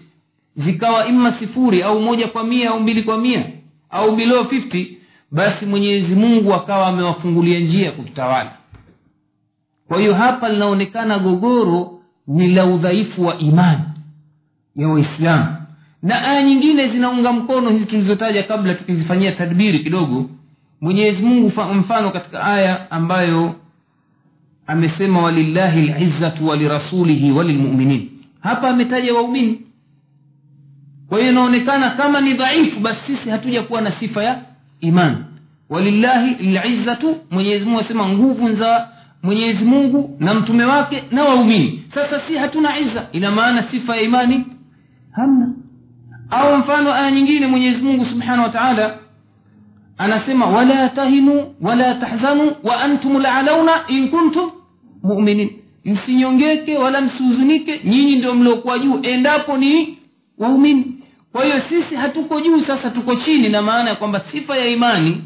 zikawa 0.57 1.07
ima 1.07 1.39
sifuri 1.39 1.83
au 1.83 2.01
moja 2.01 2.27
kwa 2.27 2.43
mia 2.43 2.69
au 2.69 2.79
mbili 2.79 3.03
kwa 3.03 3.17
mia 3.17 3.45
au 3.89 4.15
below 4.15 4.43
50 4.43 4.85
basi 5.31 5.65
mwenyezi 5.65 6.15
mungu 6.15 6.53
akawa 6.53 6.87
amewafungulia 6.87 7.59
njia 7.59 7.85
ya 7.85 7.91
kututawala 7.91 8.51
kwa 9.87 9.99
hiyo 9.99 10.13
hapa 10.13 10.49
linaonekana 10.49 11.19
gogoro 11.19 11.92
ni 12.27 12.47
la 12.47 12.65
udhaifu 12.65 13.25
wa 13.25 13.37
imani 13.37 13.79
ya 14.75 14.87
waislamu. 14.87 15.45
Na 16.03 16.21
aya 16.27 16.43
nyingine 16.43 16.87
zinaunga 16.91 17.33
mkono 17.33 17.69
hizi 17.69 17.85
tulizotaja 17.85 18.43
kabla 18.43 18.73
tukizifanyia 18.75 19.31
tadbiri 19.31 19.79
kidogo. 19.79 20.29
Mwenyezi 20.81 21.21
mungu 21.21 21.47
mfano 21.73 22.11
katika 22.11 22.43
aya 22.43 22.91
ambayo 22.91 23.55
amesema 24.67 25.21
walillahi 25.21 25.81
lizzatu 25.81 26.47
walirasulihi 26.47 27.31
walilmuminin. 27.31 28.09
Hapa 28.41 28.69
ametaja 28.69 29.13
waumini. 29.13 29.61
Kwa 31.09 31.19
hiyo 31.19 31.31
inaonekana 31.31 31.89
kama 31.89 32.21
ni 32.21 32.33
dhaifu 32.33 32.79
basi 32.79 32.99
sisi 33.07 33.29
hatuja 33.29 33.63
kuwa 33.63 33.81
na 33.81 33.91
sifa 33.99 34.23
ya 34.23 34.41
imani. 34.81 35.17
Walillahi 35.69 36.35
lizzatu 36.43 37.17
mwenyezimungu 37.31 37.79
asema 37.79 38.09
nguvu 38.09 38.55
za 38.55 38.89
mwenyezi 39.23 39.63
mungu 39.65 40.15
na 40.19 40.33
mtume 40.33 40.63
wake 40.65 41.03
na 41.11 41.23
waumini. 41.23 41.83
Sasa 41.93 42.21
si 42.27 42.35
hatuna 42.35 42.79
izza 42.79 43.07
ina 43.11 43.31
maana 43.31 43.63
sifa 43.71 43.95
ya 43.95 44.01
imani 44.01 44.45
hamna. 45.11 45.49
Au 46.29 46.57
mfano 46.57 46.93
aya 46.93 47.11
nyingine 47.11 47.47
mwenyezi 47.47 47.81
mungu 47.81 48.05
subhanahu 48.05 48.41
wa 48.43 48.49
taala 48.49 48.97
anasema 49.97 50.45
wala 50.45 50.89
tahinu 50.89 51.55
wala 51.61 51.95
tahzanu 51.95 52.51
wa 52.63 52.81
antum 52.81 53.21
lalauna 53.21 53.87
in 53.87 54.09
kuntum 54.09 54.51
muminin. 55.03 55.49
Msinyongeke 55.85 56.77
wala 56.77 57.01
msihuzunike 57.01 57.81
nyinyi 57.83 58.15
ndio 58.15 58.35
mliokuwa 58.35 58.79
juu 58.79 58.99
endapo 59.03 59.57
ni 59.57 59.97
waumini. 60.37 60.85
Kwa 61.31 61.45
hiyo 61.45 61.61
sisi 61.69 61.95
hatuko 61.95 62.41
juu 62.41 62.61
sasa 62.65 62.89
tuko 62.89 63.15
chini 63.15 63.49
na 63.49 63.61
maana 63.61 63.89
ya 63.89 63.95
kwamba 63.95 64.21
sifa 64.31 64.57
ya 64.57 64.67
imani 64.67 65.21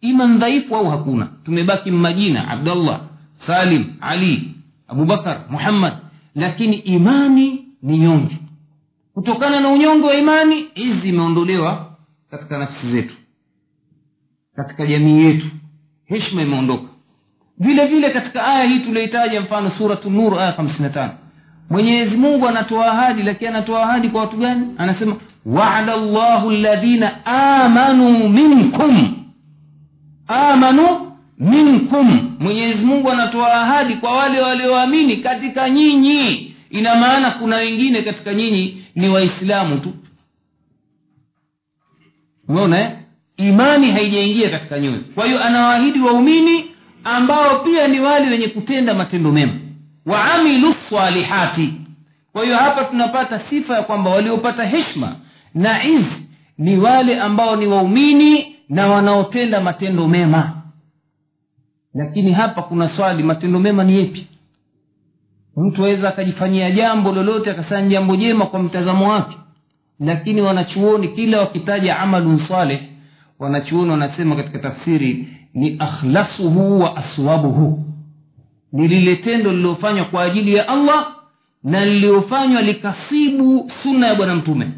iman 0.00 0.38
dhaifu 0.38 0.76
au 0.76 0.90
hakuna. 0.90 1.28
Tumebaki 1.44 1.90
mmajina 1.90 2.48
abdallah 2.48 3.00
salim 3.46 3.84
ali 4.00 4.54
abubakar 4.88 5.40
muhammad. 5.50 5.92
Lakini 6.34 6.76
imani 6.76 7.64
ni 7.82 7.98
nyonge 7.98 8.38
kutokana 9.14 9.60
na 9.60 9.68
unyonge 9.68 10.06
wa 10.06 10.14
imani 10.14 10.66
hizi 10.74 11.08
imeondolewa 11.08 11.96
katika 12.30 12.58
nafsi 12.58 12.92
zetu 12.92 13.14
katika 14.56 14.86
jamii 14.86 15.24
yetu. 15.24 15.46
Heshma 16.04 16.42
imeondoka. 16.42 16.88
Vile 17.58 17.86
vile 17.86 18.10
katika 18.10 18.46
aya 18.46 18.64
hii 18.64 18.80
tulioitaja 18.80 19.40
mfano 19.40 19.70
suratu 19.78 20.10
nur 20.10 20.38
aya 20.40 20.52
hamsini 20.52 20.82
na 20.82 20.90
tano. 20.90 21.12
Mwenyezi 21.70 22.16
mungu 22.16 22.48
anatoa 22.48 22.92
ahadi 22.92 23.22
lakini 23.22 23.48
anatoa 23.48 23.82
ahadi 23.82 24.08
kwa 24.08 24.20
watu 24.20 24.36
gani? 24.36 24.74
Anasema 24.78 25.16
wada 25.46 25.96
llahu 25.96 26.50
ladhina 26.50 27.26
amanu 27.26 28.28
minkum. 28.28 29.14
Amanu 30.26 31.11
minkum. 31.38 32.36
Mwenyezi 32.40 32.84
mungu 32.84 33.10
anatoa 33.10 33.54
ahadi 33.54 33.94
kwa 33.94 34.16
wale 34.16 34.40
walioamini 34.40 35.16
katika 35.16 35.70
nyinyi. 35.70 36.54
Ina 36.70 36.96
maana 36.96 37.30
kuna 37.30 37.56
wengine 37.56 38.02
katika 38.02 38.34
nyinyi 38.34 38.84
ni 38.94 39.08
waislamu 39.08 39.78
tu. 39.78 39.92
Umeona 42.48 42.80
eh? 42.80 42.90
imani 43.36 43.90
haijaingia 43.90 44.50
katika 44.50 44.78
nyoyo. 44.80 45.00
Kwa 45.14 45.26
hiyo 45.26 45.44
anawaahidi 45.44 46.00
waumini 46.00 46.64
ambao 47.04 47.58
pia 47.58 47.88
ni 47.88 48.00
wale 48.00 48.30
wenye 48.30 48.48
kutenda 48.48 48.94
matendo 48.94 49.32
mema. 49.32 49.52
Waamilu 50.06 50.74
salihati. 50.90 51.72
Kwa 52.32 52.44
hiyo 52.44 52.56
hapa 52.56 52.84
tunapata 52.84 53.40
sifa 53.50 53.74
ya 53.76 53.82
kwamba 53.82 54.10
waliopata 54.10 54.64
heshma 54.64 55.16
na 55.54 55.84
izi 55.84 56.28
ni 56.58 56.76
wale 56.78 57.20
ambao 57.20 57.56
ni 57.56 57.66
waumini 57.66 58.56
na 58.68 58.86
wanaotenda 58.86 59.60
matendo 59.60 60.08
mema 60.08 60.61
lakini 61.94 62.32
hapa 62.32 62.62
kuna 62.62 62.96
swali 62.96 63.22
matendo 63.22 63.58
mema 63.60 63.84
ni 63.84 63.94
yepi 63.96 64.26
mtu 65.56 65.84
aweza 65.84 66.08
akajifanyia 66.08 66.70
jambo 66.70 67.12
lolote 67.12 67.50
akasanya 67.50 67.88
jambo 67.88 68.16
jema 68.16 68.46
kwa 68.46 68.62
mtazamo 68.62 69.08
wake. 69.10 69.36
Lakini 70.00 70.40
wanachuoni 70.42 71.08
kila 71.08 71.40
wakitaja 71.40 71.98
amalun 71.98 72.40
saleh 72.48 72.80
wanachuoni 73.38 73.90
wanasema 73.90 74.36
katika 74.36 74.58
tafsiri 74.58 75.28
ni 75.54 75.76
akhlasuhu 75.78 76.80
wa 76.80 76.96
aswabuhu. 76.96 77.84
Ni 78.72 78.88
lile 78.88 79.16
tendo 79.16 79.50
lililofanywa 79.50 80.04
kwa 80.04 80.22
ajili 80.22 80.54
ya 80.54 80.68
allah 80.68 81.14
na 81.64 81.84
lililofanywa 81.84 82.62
likasibu 82.62 83.72
sunna 83.82 84.06
ya 84.06 84.14
bwana 84.14 84.34
mtume. 84.34 84.68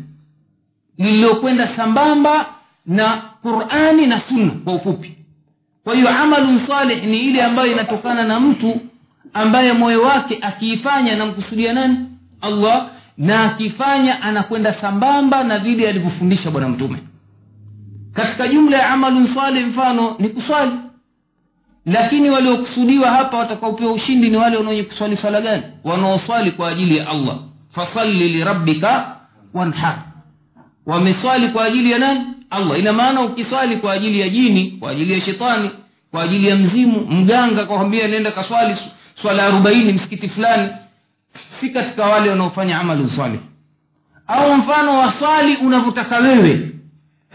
Lililokwenda 0.98 1.76
sambamba 1.76 2.46
na 2.86 3.22
qurani 3.42 4.06
na 4.06 4.20
sunna 4.28 4.50
kwa 4.64 4.74
ufupi 4.74 5.14
kwa 5.84 5.94
hiyo 5.94 6.08
amalun 6.08 6.66
saleh 6.66 7.04
ni 7.04 7.18
ile 7.20 7.42
ambayo 7.42 7.72
inatokana 7.72 8.24
na 8.24 8.40
mtu 8.40 8.80
ambaye 9.34 9.72
moyo 9.72 10.02
wake 10.02 10.38
akiifanya 10.40 11.12
anamkusudia 11.12 11.72
nani? 11.72 11.96
Allah 12.40 12.86
na 13.18 13.44
akifanya 13.44 14.22
anakwenda 14.22 14.74
sambamba 14.80 15.44
na 15.44 15.58
vile 15.58 15.88
alivyofundisha 15.88 16.50
bwana 16.50 16.68
mtume. 16.68 16.98
Katika 18.14 18.48
jumla 18.48 18.76
ya 18.78 18.90
amalun 18.90 19.34
saleh 19.34 19.66
mfano 19.66 20.16
ni 20.18 20.28
kuswali. 20.28 20.72
Lakini 21.86 22.30
waliokusudiwa 22.30 23.10
hapa 23.10 23.36
watakaopewa 23.38 23.92
ushindi 23.92 24.30
ni 24.30 24.36
wale 24.36 24.56
wanaenye 24.56 24.82
kuswali 24.82 25.16
swala 25.16 25.40
gani? 25.40 25.62
Wanaoswali 25.84 26.50
kwa 26.50 26.68
ajili 26.68 26.96
ya 26.96 27.08
allah. 27.08 27.36
Fasalli 27.74 28.28
lirabbika 28.28 29.16
wanhar 29.54 29.98
wameswali 30.86 31.48
kwa 31.48 31.64
ajili 31.64 31.90
ya 31.90 31.98
nani 31.98 32.20
allah. 32.54 32.78
Ina 32.78 32.92
maana 32.92 33.20
ukiswali 33.22 33.76
kwa 33.76 33.92
ajili 33.92 34.20
ya 34.20 34.28
jini 34.28 34.70
kwa 34.80 34.90
ajili 34.90 35.12
ya 35.12 35.20
shetani 35.20 35.70
kwa 36.10 36.22
ajili 36.22 36.48
ya 36.48 36.56
mzimu 36.56 37.06
mganga 37.10 37.64
kwambia 37.66 38.08
nenda 38.08 38.30
kaswali 38.30 38.76
swala 39.22 39.44
arobaini 39.46 39.92
msikiti 39.92 40.28
fulani. 40.28 40.68
Si 41.60 41.70
katika 41.70 42.04
wale 42.06 42.30
wanaofanya 42.30 42.80
amalu 42.80 43.10
salih 43.16 43.40
au 44.26 44.54
mfano 44.56 44.98
wa 44.98 45.14
swali 45.18 45.56
unavyotaka 45.56 46.16
wewe. 46.18 46.70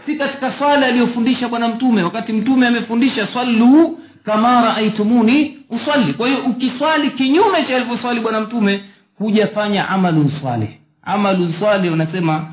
Si 0.06 0.16
katika 0.16 0.52
swala 0.58 0.86
aliyofundisha 0.86 1.48
bwana 1.48 1.68
mtume. 1.68 2.02
Wakati 2.02 2.32
mtume 2.32 2.66
amefundisha 2.66 3.26
sallu 3.34 3.98
kama 4.24 4.60
raaitumuni 4.62 5.58
usalli. 5.70 6.12
Kwa 6.14 6.28
hiyo 6.28 6.40
ukiswali 6.40 7.10
kinyume 7.10 7.62
cha 7.68 7.76
alivyoswali 7.76 8.20
bwana 8.20 8.40
mtume 8.40 8.84
hujafanya 9.18 9.88
amalun 9.88 10.32
salih 10.42 10.68
amalun 11.02 11.54
salih 11.60 11.92
unasema 11.92 12.46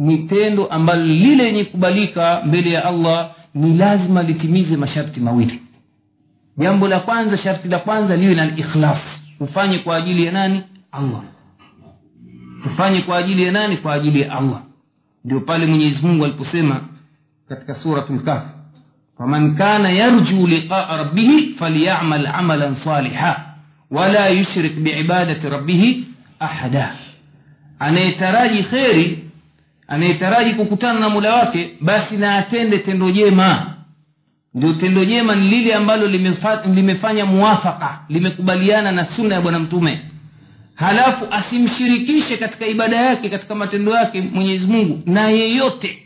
ni 0.00 0.18
tendo 0.18 0.66
ambalo 0.66 1.04
lile 1.04 1.44
lenye 1.44 1.64
kubalika 1.64 2.42
mbele 2.46 2.70
ya 2.70 2.84
allah 2.84 3.30
ni 3.54 3.76
lazima 3.76 4.22
litimize 4.22 4.76
masharti 4.76 5.20
mawili. 5.20 5.60
Jambo 6.58 6.88
la 6.88 7.00
kwanza 7.00 7.38
sharti 7.38 7.68
la 7.68 7.78
kwanza 7.78 8.16
liwe 8.16 8.34
na 8.34 8.56
ikhlas 8.56 8.98
ufanye 9.40 9.78
kwa 9.78 9.96
ajili 9.96 10.24
ya 10.24 10.32
nani? 10.32 10.62
Allah. 10.92 11.22
Ufanye 12.66 13.00
kwa 13.00 13.16
ajili 13.18 13.42
ya 13.42 13.52
nani? 13.52 13.76
Kwa 13.76 13.92
ajili 13.94 14.20
ya 14.20 14.32
allah. 14.38 14.62
Ndio 15.24 15.40
pale 15.40 15.66
mwenyezi 15.66 16.06
mungu 16.06 16.24
aliposema 16.24 16.80
katika 17.48 17.74
suratu 17.74 18.12
lkahf 18.12 18.42
faman 19.18 19.56
kana 19.56 19.90
yarju 19.90 20.46
liqaa 20.46 20.96
rabbihi 20.96 21.54
falyamal 21.58 22.26
amalan 22.26 22.76
saliha 22.84 23.44
wala 23.90 24.28
yushrik 24.28 24.74
biibadati 24.80 25.48
rabbihi 25.48 26.04
ahada. 26.38 26.94
Anayetaraji 27.78 28.62
kheri 28.62 29.29
anayetaraji 29.90 30.54
kukutana 30.54 31.00
na 31.00 31.08
mula 31.08 31.34
wake 31.34 31.70
basi 31.80 32.16
na 32.16 32.38
atende 32.38 32.78
tendo 32.78 33.10
jema. 33.10 33.66
Ndio 34.54 34.72
tendo 34.72 35.04
jema 35.04 35.34
ni 35.36 35.48
lile 35.48 35.74
ambalo 35.74 36.06
limefa, 36.06 36.62
limefanya 36.74 37.26
muwafaka 37.26 37.98
limekubaliana 38.08 38.92
na 38.92 39.06
sunna 39.16 39.34
ya 39.34 39.40
bwana 39.40 39.58
mtume. 39.58 40.00
Halafu 40.74 41.26
asimshirikishe 41.30 42.36
katika 42.36 42.66
ibada 42.66 42.96
yake 42.96 43.28
katika 43.28 43.54
matendo 43.54 43.92
yake 43.94 44.20
mwenyezi 44.20 44.66
mungu 44.66 45.02
na 45.06 45.28
yeyote. 45.28 45.98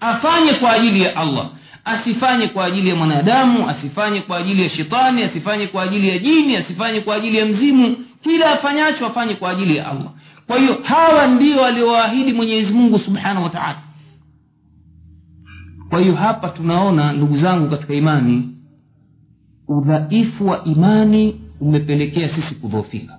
Afanye 0.00 0.52
kwa 0.52 0.72
ajili 0.72 1.02
ya 1.02 1.16
allah. 1.16 1.48
Asifanye 1.84 2.48
kwa 2.48 2.64
ajili 2.64 2.88
ya 2.88 2.94
mwanadamu 2.96 3.68
asifanye 3.70 4.20
kwa 4.20 4.36
ajili 4.38 4.62
ya 4.62 4.70
shetani 4.70 5.22
asifanye 5.22 5.66
kwa 5.66 5.82
ajili 5.82 6.08
ya 6.08 6.18
jini 6.18 6.56
asifanye 6.56 7.00
kwa 7.00 7.14
ajili 7.16 7.38
ya 7.38 7.46
mzimu. 7.46 7.96
Kila 8.22 8.50
afanyacho 8.52 9.06
afanye 9.06 9.34
kwa 9.34 9.50
ajili 9.50 9.76
ya 9.76 9.90
allah 9.90 10.10
kwa 10.50 10.58
hiyo 10.58 10.78
hawa 10.82 11.26
ndio 11.26 11.64
aliowaahidi 11.64 12.32
mwenyezi 12.32 12.72
mungu 12.72 12.98
subhanahu 12.98 13.42
wa 13.44 13.50
taala. 13.50 13.78
Kwa 15.88 16.00
hiyo 16.00 16.14
hapa 16.14 16.48
tunaona 16.48 17.12
ndugu 17.12 17.36
zangu 17.40 17.70
katika 17.70 17.94
imani 17.94 18.48
udhaifu 19.68 20.46
wa 20.48 20.64
imani 20.64 21.40
umepelekea 21.60 22.28
sisi 22.34 22.54
kudhoofika. 22.54 23.18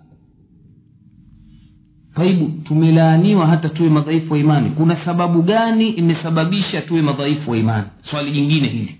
Taibu 2.16 2.48
tumelaaniwa 2.64 3.48
hata 3.48 3.70
tuwe 3.70 3.90
madhaifu 3.90 4.34
wa 4.34 4.40
imani. 4.40 4.70
Kuna 4.70 5.06
sababu 5.06 5.42
gani 5.42 5.90
imesababisha 5.90 6.82
tuwe 6.82 7.02
madhaifu 7.02 7.52
wa 7.52 7.58
imani? 7.58 7.88
Swali 8.10 8.32
jingine 8.32 8.68
hili. 8.68 9.00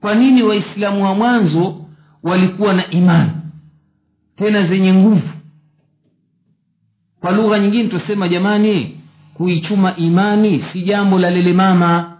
Kwa 0.00 0.14
nini 0.14 0.42
waislamu 0.42 1.04
wa 1.04 1.14
mwanzo 1.14 1.84
walikuwa 2.22 2.72
na 2.74 2.90
imani 2.90 3.30
tena 4.36 4.66
zenye 4.68 4.94
nguvu 4.94 5.41
kwa 7.22 7.30
lugha 7.32 7.58
nyingine 7.58 7.88
tunasema 7.88 8.28
jamani 8.28 8.96
kuichuma 9.34 9.96
imani 9.96 10.64
si 10.72 10.82
jambo 10.82 11.18
la 11.18 11.30
lele 11.30 11.52
mama. 11.52 12.12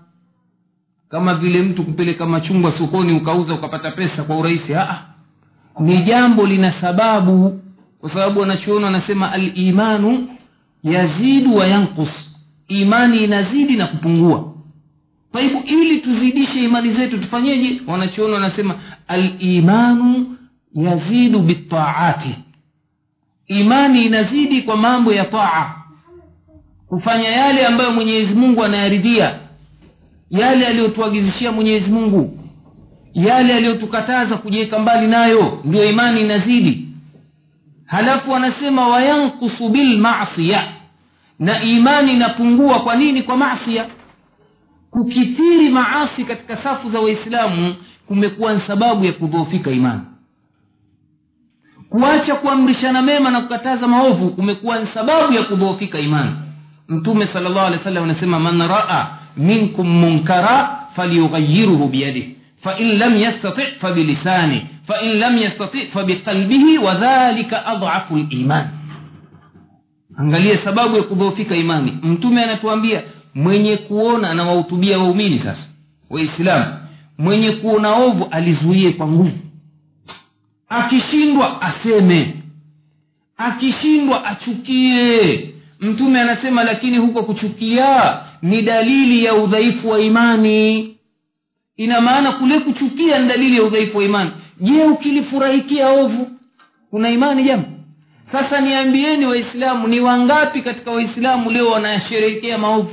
Kama 1.09 1.35
vile 1.35 1.63
mtu 1.63 1.85
kupeleka 1.85 2.27
machungwa 2.27 2.79
sokoni 2.79 3.13
ukauza 3.13 3.55
ukapata 3.55 3.91
pesa 3.91 4.23
kwa 4.23 4.39
urahisi 4.39 4.75
Aa, 4.75 4.99
ni 5.81 6.03
jambo 6.03 6.47
lina 6.47 6.75
sababu. 6.81 7.61
Kwa 8.01 8.11
sababu 8.11 8.41
wanachuoni 8.41 8.85
wanasema 8.85 9.33
alimanu 9.33 10.29
yazidu 10.83 11.57
wa 11.57 11.67
yankus 11.67 12.09
imani 12.69 13.25
inazidi 13.25 13.77
na 13.77 13.87
kupungua. 13.87 14.53
Kwa 15.33 15.41
hivyo 15.41 15.63
ili 15.65 15.99
tuzidishe 16.01 16.65
imani 16.65 16.95
zetu 16.95 17.19
tufanyeje? 17.19 17.81
Wanachuoni 17.87 18.35
wanasema 18.35 18.75
alimanu 19.09 20.37
yazidu 20.75 21.39
bitaati 21.39 22.35
imani 23.61 24.05
inazidi 24.07 24.63
kwa 24.63 24.77
mambo 24.77 25.13
ya 25.13 25.25
taa. 25.25 25.75
Kufanya 26.89 27.29
yale 27.29 27.67
ambayo 27.67 27.93
mwenyezi 27.93 28.35
mungu 28.35 28.65
anayaridhia. 28.65 29.35
Yale 30.31 30.67
aliyotuagizishia 30.67 31.53
mwenyezi 31.53 31.91
mungu. 31.91 32.39
Yale 33.15 33.55
aliyotukataza 33.55 34.37
kujiweka 34.37 34.79
mbali 34.79 35.07
nayo 35.07 35.59
ndio 35.65 35.85
imani 35.91 36.21
inazidi. 36.21 36.89
Halafu 37.87 38.31
wanasema 38.31 38.89
wayankusu 38.89 39.69
bilmasia 39.69 40.69
na 41.39 41.63
imani 41.63 42.13
inapungua 42.13 42.81
kwa 42.81 42.97
nini? 42.97 43.23
Kwa 43.23 43.37
masia 43.37 43.87
kukithiri 44.91 45.69
maasi 45.69 46.25
katika 46.25 46.57
safu 46.63 46.91
za 46.91 47.01
waislamu 47.01 47.75
kumekuwa 48.07 48.55
ni 48.55 48.61
sababu 48.67 49.05
ya 49.05 49.13
kudhoofika 49.13 49.71
imani 49.71 50.01
kuacha 51.93 52.35
kuamrishana 52.35 53.03
mema 53.03 53.31
na 53.31 53.41
kukataza 53.41 53.89
maovu 53.89 54.31
kumekuwa 54.31 54.79
ni 54.79 54.87
sababu 54.95 55.33
ya 55.33 55.43
kudhoofika 55.43 55.99
imani. 55.99 56.31
Mtume 56.89 57.27
sala 57.33 57.49
llahu 57.49 57.67
alehi 57.67 57.99
wa 57.99 58.05
anasema 58.05 58.41
man 58.41 58.69
raa 58.69 59.09
minkum 59.37 59.89
munkara 59.89 60.79
falyughayiruhu 60.97 61.89
biyadih 61.89 62.25
fain 62.63 62.99
lam 62.99 63.17
yastati 63.17 63.63
fabilisani 63.81 64.67
fain 64.87 65.19
lam 65.19 65.39
yastati 65.39 65.79
fabiqalbihi 65.87 66.79
wadhalika 66.79 67.67
adhafu 67.67 68.17
liman. 68.17 68.67
Angalia 70.17 70.59
sababu 70.65 70.97
ya 70.97 71.03
kudhoofika 71.03 71.57
imani. 71.57 71.99
Mtume 72.03 72.43
anatuambia 72.45 73.03
mwenye 73.35 73.77
kuona 73.77 74.31
anawahutubia 74.31 74.99
waumini 74.99 75.39
sasa 75.39 75.63
waislamu. 76.11 76.67
Mwenye 77.19 77.51
kuona 77.53 77.97
ovu 77.97 78.29
alizuie 78.31 78.93
kwa 78.93 79.07
nguvu 79.09 79.39
akishindwa 80.73 81.63
aseme. 81.63 82.35
Akishindwa 83.37 84.25
achukie. 84.25 85.49
Mtume 85.81 86.21
anasema 86.21 86.65
lakini 86.65 86.99
huko 86.99 87.23
kuchukia 87.23 88.19
ni 88.43 88.63
dalili 88.63 89.25
ya 89.25 89.35
udhaifu 89.35 89.89
wa 89.91 90.01
imani. 90.01 90.97
Ina 91.77 92.01
maana 92.01 92.33
kule 92.33 92.61
kuchukia 92.61 93.19
ni 93.19 93.29
dalili 93.29 93.57
ya 93.57 93.63
udhaifu 93.63 93.99
wa 93.99 94.05
imani. 94.05 94.31
Je 94.61 94.85
ukilifurahikia 94.85 95.91
ovu 95.91 96.31
kuna 96.91 97.11
imani 97.11 97.45
jama 97.45 97.65
sasa 98.33 98.61
niambieni 98.61 99.27
waislamu 99.27 99.89
ni 99.89 100.01
wangapi 100.01 100.63
katika 100.63 100.91
waislamu 100.91 101.51
leo 101.51 101.71
wanayasherehekea 101.71 102.59
maovu? 102.59 102.91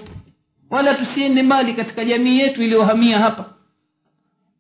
Wala 0.70 0.94
tusiende 0.94 1.44
mbali 1.44 1.74
katika 1.74 2.06
jamii 2.06 2.40
yetu 2.40 2.64
iliyohamia 2.64 3.20
hapa 3.20 3.46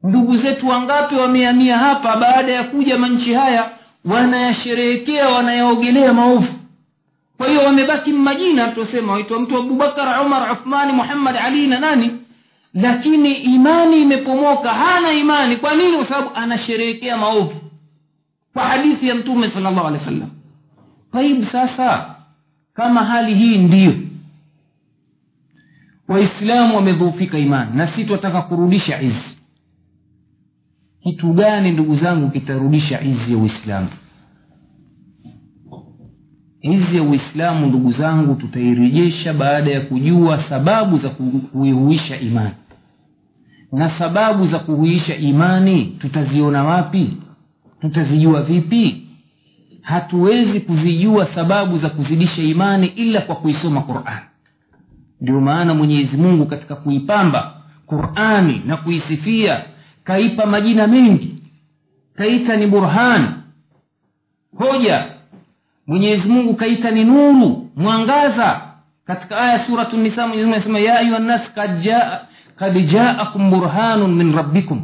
ndugu 0.04 0.38
zetu 0.38 0.68
wangapi 0.68 1.16
wamehamia 1.16 1.78
hapa 1.78 2.16
baada 2.18 2.52
ya 2.54 2.64
kuja 2.64 2.98
manchi 2.98 3.34
haya 3.34 3.70
wanayasherehekea 4.06 5.30
wanayaogelea 5.30 6.14
maovu? 6.14 6.54
Kwa 7.38 7.48
hiyo 7.48 7.62
wamebaki 7.62 8.12
majina 8.14 8.68
tusema 8.68 9.14
waitwa 9.14 9.40
mtu 9.40 9.58
abubakar 9.58 10.22
umar 10.26 10.52
uthmani 10.52 10.94
muhammad 10.94 11.36
ali 11.38 11.68
na 11.68 11.80
nani? 11.80 12.12
Lakini 12.74 13.34
imani 13.34 14.02
imepomoka 14.02 14.70
hana 14.74 15.12
imani. 15.12 15.56
Kwa 15.58 15.76
nini? 15.76 15.98
Kwa 15.98 16.08
sababu 16.08 16.30
anasherehekea 16.36 17.18
maovu. 17.18 17.54
Kwa 18.54 18.68
hadithi 18.68 19.08
ya 19.08 19.16
mtume 19.16 19.50
sala 19.52 19.72
llahu 19.72 19.88
alehi 19.88 20.04
wa 20.06 20.12
sallam 20.12 20.30
taibu 21.12 21.46
sasa 21.52 22.16
kama 22.74 23.04
hali 23.06 23.34
hii 23.36 23.58
ndiyo 23.58 23.94
waislamu 26.08 26.76
wamedhoofika 26.76 27.38
imani 27.38 27.72
na 27.78 27.96
si 27.96 28.06
twataka 28.06 28.42
kurudisha 28.42 29.02
izi 29.02 29.38
kitu 31.04 31.34
gani 31.34 31.72
ndugu 31.72 31.96
zangu 31.96 32.30
kitarudisha 32.30 33.02
izi 33.02 33.32
ya 33.32 33.38
uislamu? 33.38 33.88
Izi 36.62 36.96
ya 36.96 37.04
uislamu 37.04 37.66
ndugu 37.68 37.92
zangu 37.92 38.36
tutairejesha 38.36 39.34
baada 39.34 39.72
ya 39.72 39.82
kujua 39.82 40.44
sababu 40.50 40.98
za 40.98 41.10
kuihuisha 41.10 42.20
imani. 42.20 42.52
Na 43.72 44.00
sababu 44.00 44.48
za 44.48 44.60
kuhuisha 44.60 45.16
imani 45.16 45.86
tutaziona 45.86 46.64
wapi? 46.64 47.18
Tutazijua 47.82 48.42
vipi? 48.44 49.08
Hatuwezi 49.82 50.60
kuzijua 50.60 51.28
sababu 51.36 51.80
za 51.80 51.90
kuzidisha 51.90 52.42
imani 52.42 52.88
ila 52.88 53.22
kwa 53.22 53.36
kuisoma 53.36 53.82
quran. 53.82 54.20
Ndio 55.22 55.42
maana 55.42 55.74
mwenyezi 55.74 56.18
mungu 56.18 56.46
katika 56.46 56.76
kuipamba 56.76 57.54
qurani 57.86 58.62
na 58.66 58.78
kuisifia 58.78 59.62
kaipa 60.10 60.46
majina 60.46 60.88
mengi. 60.88 61.38
Kaita 62.18 62.56
ni 62.56 62.68
burhan. 62.68 63.34
Hoja. 64.58 65.06
Mwenyezi 65.88 66.28
mungu 66.28 66.54
kaita 66.54 66.92
ni 66.92 67.04
nuru 67.04 67.70
mwangaza. 67.76 68.62
Katika 69.08 69.38
aya 69.38 69.66
suratu 69.68 69.98
nisa 69.98 70.28
mwenyezimungu 70.28 70.78
ya 70.78 71.00
ayuha 71.00 71.20
nnas 71.20 71.42
kad 71.56 71.82
jaa 71.84 72.20
jaakum 72.92 73.50
burhanun 73.50 74.16
min 74.16 74.36
rabbikum. 74.36 74.82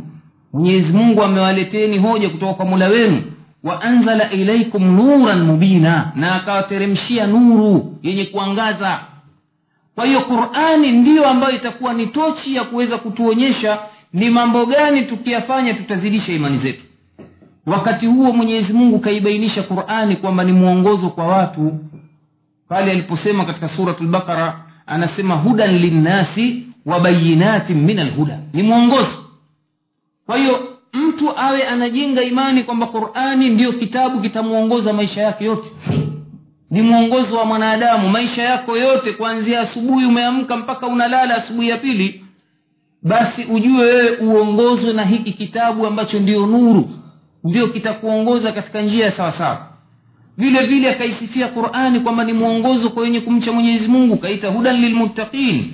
Mwenyezi 0.54 0.94
mungu 0.94 1.24
amewaleteni 1.24 1.98
hoja 1.98 2.30
kutoka 2.30 2.54
kwa 2.54 2.66
mula 2.66 2.88
wenu. 2.88 3.24
Wa 3.64 3.82
anzala 3.82 4.32
ilaikum 4.32 4.96
nuran 4.96 5.44
mubina. 5.44 6.12
Na 6.16 6.36
akawateremshia 6.36 7.28
nuru 7.28 7.98
yenye 8.04 8.26
kuangaza. 8.26 9.00
Kwa 9.96 10.06
hiyo 10.06 10.22
qurani 10.22 10.92
ndiyo 10.92 11.28
ambayo 11.30 11.56
itakuwa 11.56 11.94
ni 11.94 12.08
tochi 12.08 12.56
ya 12.56 12.64
kuweza 12.64 12.98
kutuonyesha 12.98 13.80
ni 14.16 14.30
mambo 14.30 14.66
gani 14.66 15.02
tukiyafanya 15.06 15.74
tutazidisha 15.74 16.32
imani 16.34 16.60
zetu? 16.60 16.82
Wakati 17.66 18.06
huo 18.06 18.32
mwenyezi 18.34 18.74
mungu 18.74 19.00
kaibainisha 19.00 19.64
qurani 19.64 20.16
kwamba 20.16 20.44
ni 20.44 20.52
mwongozo 20.52 21.10
kwa 21.10 21.28
watu. 21.28 21.80
Pale 22.70 22.92
aliposema 22.92 23.46
katika 23.46 23.70
surat 23.70 24.02
lbaqara 24.02 24.60
anasema 24.88 25.36
hudan 25.36 25.78
linnasi 25.78 26.64
wa 26.86 27.00
bayinatin 27.00 27.78
min 27.78 28.00
alhuda 28.00 28.40
ni 28.54 28.64
mwongozo. 28.64 29.26
Kwa 30.26 30.38
hiyo 30.38 30.60
mtu 30.94 31.40
awe 31.40 31.64
anajenga 31.68 32.24
imani 32.24 32.64
kwamba 32.64 32.86
qurani 32.88 33.50
ndiyo 33.50 33.74
kitabu 33.74 34.22
kitamwongoza 34.22 34.94
maisha 34.94 35.22
yake 35.22 35.46
yote. 35.46 35.68
Ni 36.72 36.82
mwongozo 36.82 37.36
wa 37.38 37.46
mwanadamu. 37.46 38.10
Maisha 38.10 38.42
yako 38.44 38.78
yote 38.78 39.12
kuanzia 39.14 39.62
asubuhi 39.62 40.06
umeamka 40.06 40.58
mpaka 40.58 40.88
unalala 40.88 41.44
asubuhi 41.44 41.70
ya 41.70 41.78
pili 41.78 42.25
basi 43.06 43.44
ujue 43.44 43.86
wewe 43.86 44.18
uongozwe 44.18 44.94
na 44.94 45.04
hiki 45.04 45.32
kitabu 45.34 45.86
ambacho 45.88 46.20
ndio 46.20 46.46
nuru 46.46 46.90
ndio 47.44 47.68
kitakuongoza 47.68 48.52
katika 48.52 48.82
njia 48.82 49.06
ya 49.06 49.12
sawasawa 49.12 49.68
vile 50.38 50.66
vile 50.66 50.90
akaisifia 50.90 51.48
qurani 51.48 52.00
kwamba 52.00 52.24
ni 52.24 52.34
mwongozo 52.34 52.90
kwa 52.90 53.04
wenye 53.04 53.22
kumcha 53.22 53.52
mwenyezi 53.52 53.88
mungu 53.88 54.18
kaita 54.18 54.48
hudan 54.48 54.76
lilmuttaqin. 54.82 55.66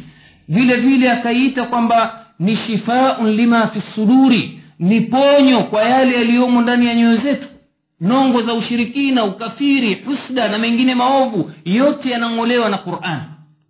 Vile 0.47 0.75
vile 0.75 1.11
akaiita 1.11 1.63
kwamba 1.63 2.19
ni 2.39 2.55
shifaun 2.57 3.29
lima 3.35 3.67
fi 3.67 3.81
suduri 3.95 4.59
ni 4.79 5.01
ponyo 5.01 5.63
kwa 5.63 5.83
yale 5.83 6.13
yaliyomo 6.17 6.61
ndani 6.61 6.85
ya 6.87 6.95
nyoyo 6.95 7.17
zetu. 7.17 7.47
Nongo 8.01 8.41
za 8.41 8.53
ushirikina 8.53 9.25
ukafiri 9.25 9.93
husda 10.05 10.47
na 10.47 10.57
mengine 10.57 10.95
maovu 10.95 11.51
yote 11.65 12.09
yanang'olewa 12.09 12.69
na 12.69 12.77
qurani 12.77 13.21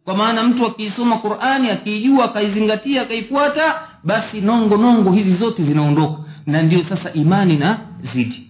kwa 0.06 0.16
maana 0.16 0.44
mtu 0.44 0.66
akiisoma 0.66 1.18
qurani 1.18 1.70
akiijua 1.70 2.26
akaizingatia 2.26 3.02
akaifuata 3.02 3.76
basi 4.04 4.42
nongo 4.42 4.78
nongo 4.78 5.12
hizi 5.12 5.34
zote 5.36 5.64
zinaondoka. 5.64 6.24
Na 6.46 6.62
ndio 6.62 6.84
sasa 6.90 7.14
imani 7.14 7.58
na 7.58 7.80
zidi. 8.14 8.48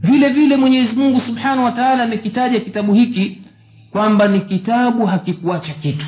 Vile 0.00 0.28
vile 0.28 0.56
mwenyezi 0.56 0.92
mungu 0.92 1.20
subhanahu 1.26 1.64
wa 1.64 2.02
amekitaja 2.02 2.60
kitabu 2.60 2.94
hiki 2.94 3.38
kwamba 3.90 4.28
ni 4.28 4.40
kitabu 4.40 5.06
hakikuacha 5.06 5.74
kitu. 5.74 6.06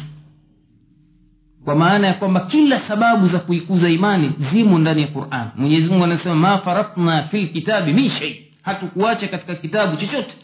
Kwa 1.65 1.75
maana 1.75 2.07
ya 2.07 2.15
kwamba 2.15 2.41
kila 2.41 2.81
sababu 2.89 3.29
za 3.29 3.39
kuikuza 3.39 3.89
imani 3.89 4.33
zimo 4.53 4.79
ndani 4.79 5.03
ya 5.03 5.09
quran. 5.09 5.49
Mwenyezi 5.57 5.89
mungu 5.89 6.05
anasema 6.05 6.35
ma 6.35 6.59
faratna 6.59 7.23
fi 7.23 7.41
lkitabi 7.43 7.93
min 7.93 8.11
shei 8.11 8.47
hatukuacha 8.63 9.29
katika 9.29 9.55
kitabu 9.55 9.97
chochote 9.97 10.35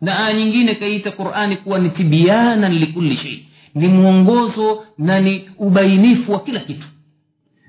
na 0.00 0.18
aya 0.26 0.36
nyingine 0.36 0.74
kaiita 0.74 1.10
qurani 1.10 1.56
kuwa 1.56 1.78
ni 1.78 1.90
tibyanan 1.90 2.72
likulli 2.78 3.16
shei 3.16 3.44
ni 3.74 3.88
mwongozo 3.88 4.84
na 4.98 5.20
ni 5.20 5.44
ubainifu 5.58 6.32
wa 6.32 6.40
kila 6.40 6.60
kitu 6.60 6.86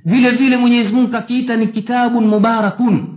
vile 0.06 0.32
vile 0.32 0.58
mwenyezi 0.58 0.90
mungu 0.94 1.08
kakiita 1.12 1.56
ni 1.56 1.68
kitabun 1.68 2.26
mubarakun 2.28 3.08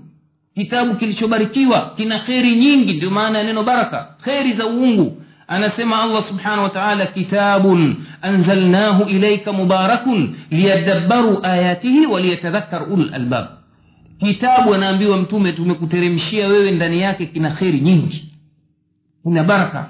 kitabu 0.55 0.95
kilichobarikiwa 0.95 1.93
kina 1.97 2.19
kheri 2.19 2.57
nyingi 2.57 2.93
ndio 2.93 3.11
maana 3.11 3.39
ya 3.39 3.45
neno 3.45 3.63
baraka 3.63 4.09
kheri 4.25 4.53
za 4.53 4.67
uungu 4.67 5.23
anasema 5.49 6.03
allah 6.03 6.29
subhanahu 6.29 6.63
wa 6.63 6.71
taala 6.71 7.07
kitabun 7.07 7.97
anzalnahu 8.23 9.09
ilaika 9.11 9.53
mubarakun 9.53 10.35
liyadabbaru 10.51 11.39
ayatihi 11.43 12.07
waliyatadhakkar 12.07 12.93
ulul 12.93 13.15
albab 13.15 13.47
kitabu 14.21 14.75
anaambiwa 14.75 15.17
mtume 15.17 15.53
tumekuteremshia 15.53 16.49
wewe 16.49 16.71
ndani 16.71 17.01
yake 17.01 17.27
kina 17.27 17.51
kheri 17.51 17.81
nyingi 17.81 18.25
kina 19.25 19.45
baraka. 19.45 19.89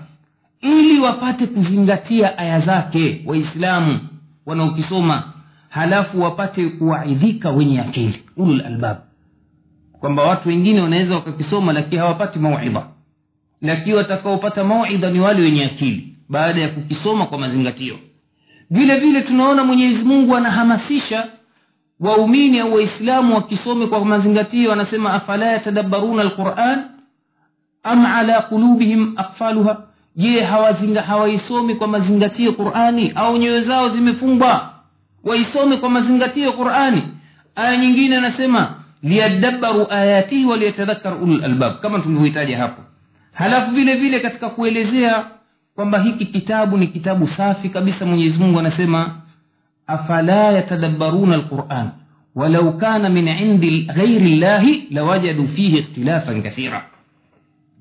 Ili 0.60 1.00
wapate 1.00 1.46
kuzingatia 1.46 2.38
aya 2.38 2.60
zake 2.60 3.22
waislamu 3.26 4.00
wanaokisoma 4.46 5.32
halafu 5.68 6.22
wapate 6.22 6.68
kuwaidhika 6.68 7.50
wenye 7.50 7.80
akili 7.80 8.22
ulul 8.36 8.60
albab. 8.60 8.96
Kwamba 10.00 10.22
watu 10.22 10.48
wengine 10.48 10.80
wanaweza 10.80 11.14
wakakisoma 11.14 11.72
lakini 11.72 11.96
hawapati 11.96 12.38
mauidha 12.38 12.86
lakini 13.62 13.94
watakaopata 13.96 14.64
mauidha 14.64 15.10
ni 15.10 15.20
wale 15.20 15.42
wenye 15.42 15.64
akili 15.64 16.08
baada 16.28 16.60
ya 16.60 16.68
kukisoma 16.68 17.26
kwa 17.26 17.38
mazingatio. 17.38 17.98
Vile 18.70 18.98
vile 19.00 19.22
tunaona 19.22 19.64
mwenyezi 19.64 20.04
mungu 20.04 20.36
anahamasisha 20.36 21.26
waumini 22.00 22.58
au 22.60 22.74
waislamu 22.74 23.34
wakisome 23.34 23.86
kwa 23.86 24.04
mazingatio 24.04 24.72
anasema 24.72 25.14
afala 25.14 25.46
yatadabbaruna 25.46 26.22
alquran 26.22 26.84
am 27.84 28.06
ala 28.06 28.42
qulubihim 28.42 29.12
akfaluha 29.16 29.76
je 30.16 30.40
hawazinga 30.42 31.02
hawaisomi 31.02 31.74
kwa 31.74 31.88
mazingatio 31.88 32.52
qurani 32.52 33.12
au 33.14 33.36
nyoyo 33.36 33.64
zao 33.64 33.88
zimefungwa 33.88 34.70
waisome 35.24 35.76
kwa 35.76 35.90
mazingatio 35.90 36.52
qurani 36.52 37.02
aya 37.56 37.76
nyingine 37.76 38.16
anasema 38.16 38.74
liyadabbaru 39.02 39.86
ayatihi 39.90 40.44
waliyatadhakkar 40.44 41.22
ulul 41.22 41.44
albab 41.44 41.80
kama 41.80 41.98
tulivyohitaja 41.98 42.58
hapo 42.58 42.82
halafu 43.32 43.70
vile 43.70 43.94
vile 43.96 44.20
katika 44.20 44.50
kuelezea 44.50 45.24
kwamba 45.74 45.98
hiki 46.02 46.26
kitabu 46.26 46.76
ni 46.76 46.86
kitabu 46.86 47.28
safi 47.36 47.68
kabisa 47.68 48.06
mwenyezi 48.06 48.38
mungu 48.38 48.58
anasema 48.58 49.14
afala 49.86 50.52
yatadabbaruna 50.52 51.34
alquran 51.34 51.88
walau 52.34 52.78
kana 52.78 53.08
min 53.08 53.28
indi 53.28 53.82
ghairi 53.94 54.36
llahi 54.36 54.88
lawajadu 54.90 55.48
fihi 55.48 55.78
ikhtilafan 55.78 56.42
kathira 56.42 56.82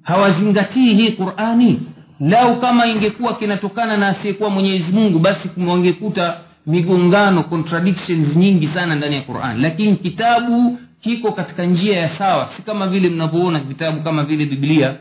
hawazingatii 0.03 0.93
hii 0.95 1.11
qurani. 1.11 1.79
Lau 2.19 2.61
kama 2.61 2.85
ingekuwa 2.87 3.35
kinatokana 3.35 3.97
na 3.97 4.07
asiyekuwa 4.07 4.49
mwenyezi 4.49 4.91
mungu 4.91 5.19
basi 5.19 5.49
wangekuta 5.67 6.37
migongano 6.67 7.43
contradictions 7.43 8.35
nyingi 8.35 8.67
sana 8.67 8.95
ndani 8.95 9.15
ya 9.15 9.21
quran. 9.21 9.61
Lakini 9.61 9.95
kitabu 9.95 10.77
kiko 11.01 11.31
katika 11.31 11.65
njia 11.65 11.99
ya 11.99 12.17
sawa. 12.17 12.49
Si 12.57 12.61
kama 12.61 12.87
vile 12.87 13.09
mnavyoona 13.09 13.59
vitabu 13.59 14.01
kama 14.03 14.23
vile 14.23 14.45
biblia 14.45 14.95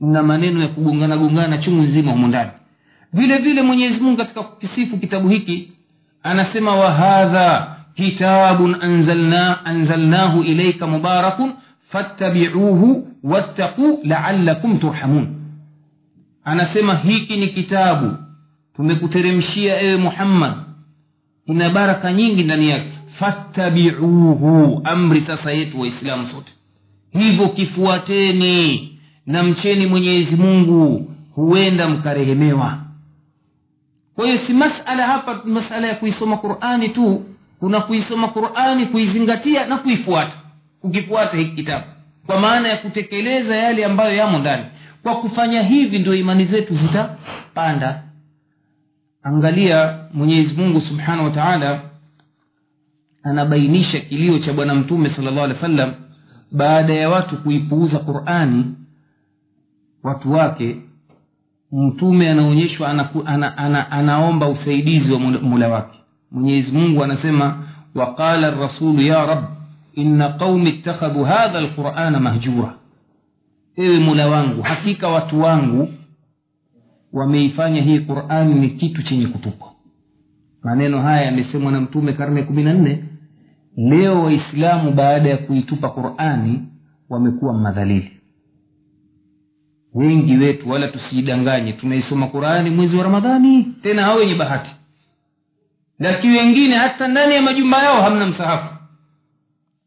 na 0.00 0.22
maneno 0.22 0.62
ya 0.62 0.68
kugongana 0.68 1.16
gongana 1.16 1.58
chungu 1.58 1.82
nzima 1.82 2.12
humo 2.12 2.28
ndani. 2.28 2.50
Vile 3.12 3.38
vile 3.38 3.62
mwenyezi 3.62 4.00
mungu 4.00 4.16
katika 4.16 4.42
kukisifu 4.42 4.96
kitabu 4.98 5.28
hiki 5.28 5.72
anasema 6.22 6.74
wahadha 6.76 7.76
kitabun 7.94 8.76
anzalna, 8.80 9.64
anzalnahu 9.64 10.42
ilaika 10.42 10.86
mubarakun 10.86 11.52
fattabiuhu 11.88 13.08
wattaqu 13.24 13.98
laalakum 14.04 14.78
turhamun. 14.78 15.28
Anasema 16.44 16.94
hiki 16.96 17.36
ni 17.36 17.48
kitabu 17.48 18.16
tumekuteremshia 18.76 19.80
ewe 19.80 19.96
muhammad. 19.96 20.52
Ina 21.46 21.70
baraka 21.70 22.12
nyingi 22.12 22.42
ndani 22.42 22.68
yake. 22.70 22.90
Fattabiuhu 23.18 24.80
amri 24.84 25.24
sasa 25.26 25.50
yetu 25.52 25.80
waislamu 25.80 26.28
sote. 26.28 26.52
Hivyo 27.12 27.48
kifuateni 27.48 28.92
na 29.26 29.42
mcheni 29.42 29.86
mwenyezi 29.86 30.36
mungu 30.36 31.10
huenda 31.34 31.88
mkarehemewa. 31.88 32.78
Kwa 34.14 34.26
hiyo 34.26 34.40
si 34.46 34.52
masala 34.52 35.06
hapa 35.06 35.40
masala 35.44 35.86
ya 35.86 35.94
kuisoma 35.94 36.36
qurani 36.36 36.88
tu. 36.88 37.24
Kuna 37.60 37.80
kuisoma 37.80 38.28
qurani 38.28 38.86
kuizingatia 38.86 39.66
na 39.66 39.76
kuifuata 39.78 40.32
kukifuata 40.86 41.36
hiki 41.36 41.54
kitabu. 41.56 41.84
Kwa 42.26 42.40
maana 42.40 42.68
ya 42.68 42.76
kutekeleza 42.76 43.56
yale 43.56 43.84
ambayo 43.84 44.16
yamo 44.16 44.38
ndani. 44.38 44.64
Kwa 45.02 45.16
kufanya 45.16 45.62
hivi 45.62 45.98
ndio 45.98 46.14
imani 46.14 46.44
zetu 46.46 46.74
zitapanda. 46.76 48.02
Angalia 49.22 49.98
mwenyezi 50.14 50.54
mungu 50.54 50.80
subhanahu 50.80 51.24
wa 51.24 51.30
taala 51.30 51.80
anabainisha 53.22 54.00
kilio 54.00 54.38
cha 54.38 54.52
bwana 54.52 54.74
mtume 54.74 55.10
sala 55.16 55.30
llahu 55.30 55.44
alehi 55.44 55.60
wa 55.62 55.68
sallam 55.68 55.92
baada 56.52 56.92
ya 56.94 57.08
watu 57.10 57.36
kuipuuza 57.36 57.98
qurani. 57.98 58.64
Watu 60.02 60.32
wake 60.32 60.76
mtume 61.72 62.30
anaonyeshwa 62.30 62.88
ana, 62.88 63.08
ana, 63.26 63.58
ana, 63.58 63.90
anaomba 63.90 64.48
usaidizi 64.48 65.12
wa 65.12 65.18
mula 65.18 65.68
wake. 65.68 65.98
Mwenyezi 66.30 66.72
mungu 66.72 67.04
anasema 67.04 67.62
waqala 67.94 68.50
rasulu 68.50 69.02
ya 69.02 69.26
rab 69.26 69.44
inna 69.96 70.28
qaumi 70.28 70.70
ittakhadhu 70.70 71.24
hadha 71.24 71.60
lqurana 71.60 72.20
mahjura. 72.20 72.74
Ewe 73.76 73.98
mula 73.98 74.26
wangu 74.28 74.62
hakika 74.62 75.08
watu 75.08 75.40
wangu 75.40 75.88
wameifanya 77.12 77.82
hii 77.82 77.98
qurani 78.00 78.54
ni 78.54 78.68
kitu 78.70 79.02
chenye 79.02 79.26
kutupwa 79.26 79.68
maneno 80.62 81.02
haya 81.02 81.22
yamesemwa 81.24 81.72
na 81.72 81.80
mtume 81.80 82.12
karne 82.12 82.42
kumi 82.42 82.64
na 82.64 82.72
nne 82.74 83.04
leo 83.76 84.22
waislamu 84.22 84.92
baada 84.92 85.28
ya 85.30 85.36
kuitupa 85.36 85.88
qurani 85.90 86.62
wamekuwa 87.10 87.54
madhalili. 87.54 88.12
Wengi 89.94 90.36
wetu 90.36 90.70
wala 90.70 90.88
tusiidanganye 90.88 91.72
tunaisoma 91.72 92.26
qurani 92.26 92.70
mwezi 92.70 92.96
wa 92.96 93.02
ramadhani 93.04 93.64
tena 93.82 94.02
hao 94.02 94.16
wenye 94.16 94.34
bahati. 94.34 94.70
Lakini 95.98 96.38
wengine 96.38 96.74
hata 96.74 97.08
ndani 97.08 97.34
ya 97.34 97.42
majumba 97.42 97.82
yao 97.82 98.02
hamna 98.02 98.26
msahafu 98.26 98.75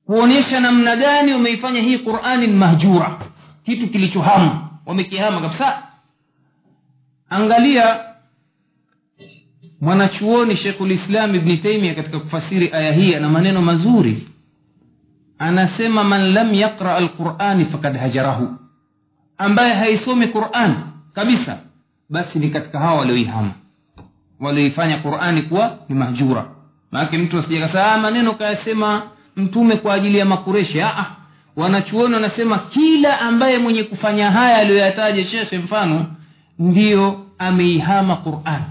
kuonyesha 0.09 0.59
namna 0.59 0.95
gani 0.95 1.33
wameifanya 1.33 1.81
hii 1.81 1.97
qurani 1.97 2.47
ni 2.47 2.53
mahjura. 2.53 3.19
Kitu 3.65 3.87
kilichohama. 3.87 4.69
Wamekihama 4.85 5.41
kabisa. 5.41 5.83
Angalia 7.29 7.99
mwanachuoni 9.81 10.57
shekhulislam 10.57 11.35
ibni 11.35 11.57
taimia 11.57 11.95
katika 11.95 12.19
kufasiri 12.19 12.69
aya 12.73 12.91
hii 12.91 13.15
ana 13.15 13.29
maneno 13.29 13.61
mazuri. 13.61 14.27
Anasema 15.39 16.03
man 16.03 16.33
lam 16.33 16.53
yaqra 16.53 16.95
alqurani 16.95 17.65
fakad 17.65 17.97
hajarahu. 17.97 18.55
Ambaye 19.37 19.73
haisomi 19.73 20.27
quran 20.27 20.75
kabisa 21.13 21.57
basi 22.09 22.39
ni 22.39 22.49
katika 22.49 22.79
hawa 22.79 22.99
walioihama. 22.99 23.51
Walioifanya 24.39 24.97
qurani 24.97 25.41
kuwa 25.41 25.77
ni 25.89 25.95
mahjura. 25.95 26.45
Maanake 26.91 27.17
mtu 27.17 27.39
asijakasaa 27.39 27.97
maneno 27.97 28.33
kayasema 28.33 29.01
mtume 29.35 29.75
kwa 29.75 29.93
ajili 29.93 30.17
ya 30.17 30.25
makureshi. 30.25 30.81
Aa, 30.81 31.05
wanachuoni 31.55 32.13
wanasema 32.13 32.57
kila 32.59 33.19
ambaye 33.21 33.57
mwenye 33.57 33.83
kufanya 33.83 34.31
haya 34.31 34.57
aliyoyataja 34.57 35.25
shekhe 35.25 35.57
mfano 35.57 36.05
ndiyo 36.59 37.25
ameihama 37.39 38.15
quran. 38.15 38.61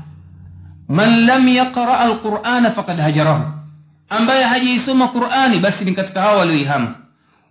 Man 0.88 1.24
lam 1.26 1.48
yaqra 1.48 2.00
alqurana 2.00 2.70
fakad 2.70 3.00
hajarahu. 3.00 3.44
Ambaye 4.08 4.44
hajaisoma 4.44 5.08
qurani 5.08 5.58
basi 5.58 5.84
ni 5.84 5.94
katika 5.94 6.20
hawa 6.22 6.36
walioihama. 6.38 6.94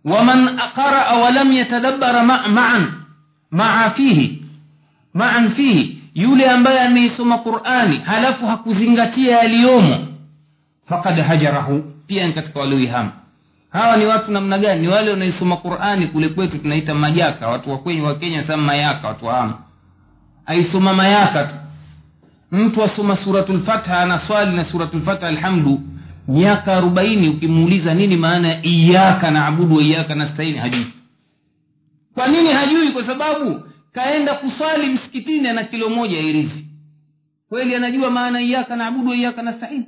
Waman 0.06 0.60
qaraa 0.76 1.14
walam 1.16 1.54
yatadabara 1.54 2.24
ma, 2.24 2.48
maan 2.48 2.92
maa 3.52 3.90
fihi 3.90 4.44
maan 5.14 5.52
fihi 5.56 5.98
yule 6.16 6.50
ambaye 6.50 6.80
ameisoma 6.82 7.38
qurani 7.38 7.98
halafu 7.98 8.48
hakuzingatia 8.48 9.38
yaliyomo 9.38 10.08
fakad 10.90 11.22
hajarahu 11.22 11.84
pia 12.08 12.28
ni 12.28 12.34
katika 12.34 12.60
walioihama 12.60 13.12
hawa 13.70 13.98
ni 13.98 14.06
watu 14.06 14.32
namna 14.32 14.58
gani? 14.60 14.82
Ni 14.82 14.88
wale 14.88 15.12
wanaisoma 15.12 15.58
qurani 15.58 16.08
kule 16.08 16.30
kwetu 16.30 16.58
tunaita 16.58 16.94
majaka. 16.94 17.48
Watu 17.48 17.72
wakwenye 17.72 18.02
wa 18.02 18.16
kenya 18.16 18.58
mayaka 18.58 19.08
watu 19.08 19.26
wahama 19.26 19.58
aisoma 20.46 20.94
mayaka 20.94 21.44
tu. 21.44 21.56
Mtu 22.52 22.84
asoma 22.84 23.18
suratulfatha 23.24 24.00
anaswali 24.00 24.56
na 24.56 24.66
suratulfatha 24.66 25.28
alhamdu 25.28 25.82
miaka 26.28 26.78
arobaini 26.78 27.30
ukimuuliza 27.30 27.94
nini 27.94 28.18
maana 28.18 28.48
ya 28.48 28.66
iyaka 28.66 29.32
naabudu 29.32 29.76
wa 29.76 29.84
iyaka 29.84 30.16
nastaini 30.16 30.58
hajui. 30.58 30.88
Kwa 32.14 32.28
nini 32.28 32.50
hajui? 32.50 32.92
Kwa 32.92 33.06
sababu 33.06 33.64
kaenda 33.94 34.34
kuswali 34.34 34.88
msikitini 34.88 35.48
ana 35.48 35.64
kilo 35.64 35.90
moja 35.90 36.20
irizi 36.20 36.68
kweli 37.50 37.76
anajua 37.76 38.10
maana 38.10 38.42
iyaka 38.42 38.76
naabudu 38.76 39.10
wa 39.10 39.16
iyaka 39.16 39.42
nastain 39.42 39.86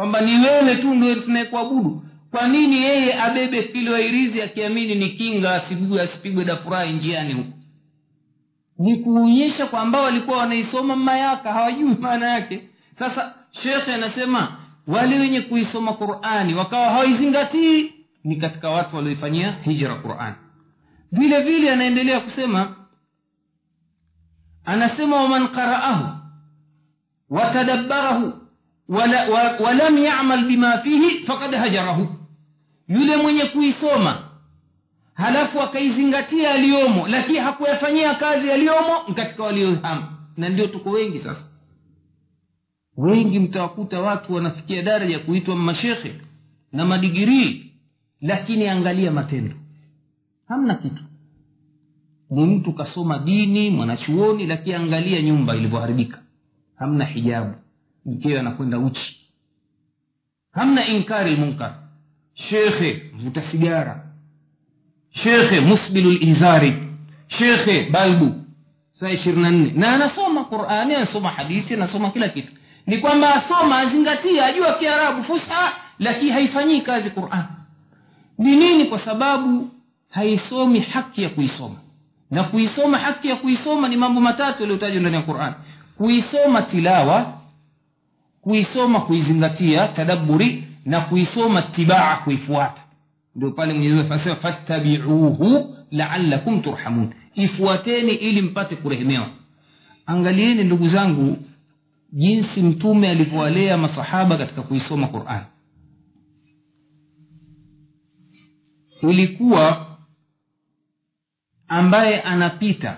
kwamba 0.00 0.20
ni 0.20 0.46
wewe 0.46 0.76
tu 0.76 0.94
ndio 0.94 1.14
tunayekuabudu. 1.14 2.02
Kwa 2.30 2.48
nini 2.48 2.76
yeye 2.76 3.20
abebe 3.22 3.62
kiloairizi 3.62 4.42
akiamini 4.42 4.94
ni 4.94 5.10
kinga 5.10 5.54
asipigwe 5.54 6.02
asipigwe 6.02 6.44
dafurahi 6.44 6.92
njiani 6.92 7.32
huko? 7.34 7.58
Ni 8.78 8.96
kuonyesha 8.96 9.66
kwamba 9.66 10.00
walikuwa 10.00 10.38
wanaisoma 10.38 10.96
mayaka 10.96 11.52
hawajui 11.52 11.94
maana 12.00 12.28
yake. 12.28 12.68
Sasa 12.98 13.34
shekhe 13.62 13.94
anasema 13.94 14.56
wale 14.86 15.18
wenye 15.18 15.40
kuisoma 15.40 15.92
qurani 15.92 16.54
wakawa 16.54 16.90
hawaizingatii 16.90 17.92
ni 18.24 18.36
katika 18.36 18.70
watu 18.70 18.96
walioifanyia 18.96 19.52
hijra 19.52 19.94
qurani 19.94 20.36
vile 21.12 21.40
vile 21.42 21.70
anaendelea 21.72 22.20
kusema 22.20 22.76
anasema 24.64 25.16
waman 25.16 25.48
qaraahu 25.48 26.08
watadabbarahu 27.30 28.39
walam 28.90 29.98
yamal 29.98 30.44
bima 30.46 30.78
fihi 30.78 31.26
fakad 31.26 31.54
hajarahu. 31.54 32.08
Yule 32.88 33.16
mwenye 33.16 33.44
kuisoma 33.44 34.22
halafu 35.14 35.60
akaizingatia 35.60 36.50
aliyomo 36.54 37.08
lakini 37.08 37.38
hakuyafanyia 37.38 38.14
kazi 38.14 38.48
yaliyomo 38.48 39.00
katika 39.16 39.42
waliohama. 39.42 40.12
Na 40.36 40.48
ndio 40.48 40.66
tuko 40.66 40.90
wengi 40.90 41.18
sasa. 41.18 41.44
Wengi 42.96 43.38
mtawakuta 43.38 44.00
watu 44.00 44.34
wanafikia 44.34 44.82
daraja 44.82 45.18
kuitwa 45.18 45.56
mashekhe 45.56 46.14
na 46.72 46.84
madigirii 46.84 47.72
lakini 48.20 48.68
angalia 48.68 49.10
matendo. 49.10 49.54
Hamna 50.48 50.74
kitu. 50.74 51.02
Ni 52.30 52.44
mtu 52.46 52.72
kasoma 52.72 53.18
dini 53.18 53.70
mwanachuoni 53.70 54.46
lakini 54.46 54.74
angalia 54.74 55.22
nyumba 55.22 55.56
ilivyoharibika. 55.56 56.18
Hamna 56.76 57.04
hijabu 57.04 57.54
mkewe 58.06 58.40
anakwenda 58.40 58.78
uchi. 58.78 59.16
Hamna 60.52 60.86
inkari 60.86 61.36
lmunkar 61.36 61.74
shekhe 62.34 63.02
mvuta 63.14 63.42
sigara. 63.50 64.06
Shekhe 65.22 65.60
musbilu 65.60 66.10
lizari 66.10 66.76
shekhe 67.28 67.90
balbu. 67.90 68.34
Saa 69.00 69.10
ishirini 69.10 69.42
na 69.42 69.50
nne. 69.50 69.72
Na 69.76 69.94
anasoma 69.94 70.44
qurani 70.44 70.94
anasoma 70.94 71.30
hadithi 71.30 71.74
anasoma 71.74 72.10
kila 72.10 72.28
kitu. 72.28 72.52
Ni 72.86 72.98
kwamba 72.98 73.34
asoma 73.34 73.78
azingatia 73.78 74.46
ajua 74.46 74.72
kiarabu 74.74 75.24
fusha 75.24 75.72
lakini 75.98 76.30
haifanyii 76.30 76.80
kazi 76.80 77.10
quran. 77.10 77.44
Ni 78.38 78.56
nini? 78.56 78.84
Kwa 78.84 79.04
sababu 79.04 79.70
haisomi 80.10 80.80
haki 80.80 81.22
ya 81.22 81.28
kuisoma. 81.28 81.76
Na 82.30 82.44
kuisoma 82.44 82.98
haki 82.98 83.28
ya 83.28 83.36
kuisoma 83.36 83.88
ni 83.88 83.96
mambo 83.96 84.20
matatu 84.20 84.62
yaliyotajwa 84.62 85.00
ndani 85.00 85.16
ya 85.16 85.22
quran. 85.22 85.54
Kuisoma 85.96 86.62
tilawa 86.62 87.39
kuisoma 88.42 89.00
kuizingatia 89.00 89.88
tadaburi 89.88 90.64
na 90.84 91.00
kuisoma 91.00 91.62
tibaa 91.62 92.16
kuifuata. 92.16 92.80
Ndio 93.36 93.50
pale 93.50 93.72
mwenyezi 93.74 94.00
anasema 94.12 94.36
fattabiuhu 94.36 95.76
laalakum 95.90 96.62
turhamun. 96.62 97.12
Ifuateni 97.34 98.12
ili 98.14 98.42
mpate 98.42 98.76
kurehemewa. 98.76 99.28
Angalieni 100.06 100.64
ndugu 100.64 100.88
zangu 100.88 101.36
jinsi 102.12 102.62
mtume 102.62 103.10
alivyowalea 103.10 103.78
masahaba 103.78 104.38
katika 104.38 104.62
kuisoma 104.62 105.06
quran. 105.08 105.42
Ilikuwa 109.02 109.86
ambaye 111.68 112.20
anapita. 112.20 112.96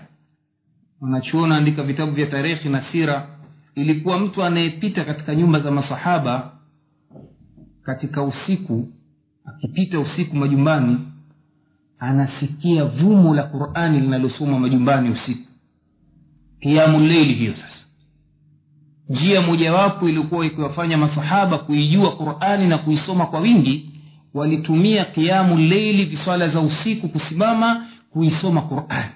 Unachuona 1.01 1.57
andika 1.57 1.83
vitabu 1.83 2.13
vya 2.13 2.27
tarehi 2.27 2.69
na 2.69 2.85
sira 2.93 3.29
ilikuwa 3.75 4.19
mtu 4.19 4.43
anayepita 4.45 5.05
katika 5.05 5.35
nyumba 5.35 5.61
za 5.61 5.71
masahaba 5.71 6.53
katika 7.83 8.23
usiku 8.23 8.89
akipita 9.45 10.01
usiku 10.01 10.37
majumbani 10.37 10.99
anasikia 11.99 12.85
vumu 12.85 13.35
la 13.35 13.43
qurani 13.43 14.01
linalosomwa 14.01 14.61
majumbani 14.61 15.11
usiku. 15.11 15.49
Kiamuleili 16.61 17.35
hiyo 17.35 17.53
sasa. 17.55 17.85
Njia 19.09 19.41
mojawapo 19.43 20.09
iliyokuwa 20.09 20.47
ikiwafanya 20.47 20.99
masahaba 20.99 21.59
kuijua 21.59 22.17
qurani 22.17 22.69
na 22.69 22.79
kuisoma 22.79 23.27
kwa 23.27 23.41
wingi 23.41 23.91
walitumia 24.35 25.05
kiamu 25.05 25.59
leili 25.59 26.05
viswala 26.05 26.49
za 26.49 26.61
usiku 26.61 27.09
kusimama 27.09 27.87
kuisoma 28.11 28.63
qurani. 28.63 29.11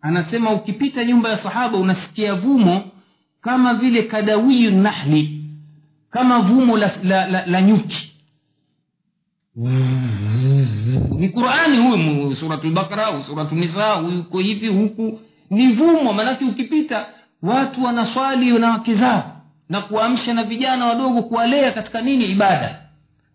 Anasema 0.00 0.52
ukipita 0.52 1.04
nyumba 1.04 1.28
ya 1.30 1.42
sahaba 1.42 1.78
unasikia 1.78 2.34
vumo 2.34 2.84
kama 3.42 3.74
vile 3.74 4.02
kadawiyu 4.02 4.70
nahli 4.70 5.44
kama 6.10 6.38
vumo 6.40 6.76
la, 6.76 6.90
la, 7.02 7.26
la, 7.28 7.46
la 7.46 7.62
nyuki. 7.62 8.12
Ni 11.18 11.28
qurani 11.28 11.78
huyu 11.78 12.36
suratulbakara 12.36 13.06
au 13.06 13.24
suratunisa 13.24 13.96
uko 14.02 14.38
hivi 14.38 14.68
huku. 14.68 15.20
Ni 15.50 15.72
vumo 15.72 16.12
maanake 16.12 16.44
ukipita 16.44 17.06
watu 17.42 17.84
wanaswali 17.84 18.58
na 18.58 18.70
wake 18.70 18.94
zao 18.94 19.36
na 19.68 19.80
kuamsha 19.80 20.34
na 20.34 20.44
vijana 20.44 20.86
wadogo 20.86 21.22
kuwalea 21.22 21.72
katika 21.72 22.00
nini? 22.00 22.24
Ibada. 22.24 22.78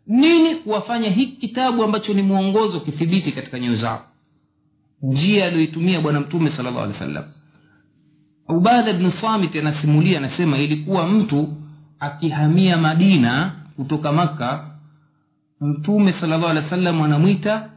Nini 0.07 0.55
kuwafanya 0.55 1.09
hiki 1.09 1.47
kitabu 1.47 1.83
ambacho 1.83 2.13
ni 2.13 2.21
mwongozo 2.21 2.79
kithibiti 2.79 3.31
katika 3.31 3.59
nyoyo 3.59 3.77
zao? 3.81 4.05
Njia 5.01 5.45
aliyoitumia 5.45 6.01
bwana 6.01 6.19
mtume 6.19 6.49
sala 6.57 6.71
llahu 6.71 6.79
alih 6.83 6.93
wa 6.93 6.99
sallam 6.99 7.23
ubada 8.49 8.93
bnu 8.93 9.13
samit 9.21 9.55
anasimulia 9.55 10.17
anasema 10.17 10.57
ilikuwa 10.57 11.07
mtu 11.07 11.53
akihamia 11.99 12.77
madina 12.77 13.51
kutoka 13.75 14.11
makka 14.11 14.65
mtume 15.61 16.13
sala 16.21 16.37
llahu 16.37 16.47
alehi 16.49 16.63
wa 16.65 16.69
sallam 16.69 17.01
anamwita 17.01 17.69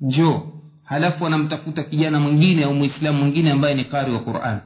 njoo 0.00 0.42
halafu 0.84 1.26
anamtafuta 1.26 1.82
kijana 1.82 2.20
mwingine 2.20 2.64
au 2.64 2.74
mwislamu 2.74 3.18
mwingine 3.18 3.50
ambaye 3.50 3.74
ni 3.74 3.84
qari 3.84 4.12
wa 4.12 4.18
quran. 4.20 4.58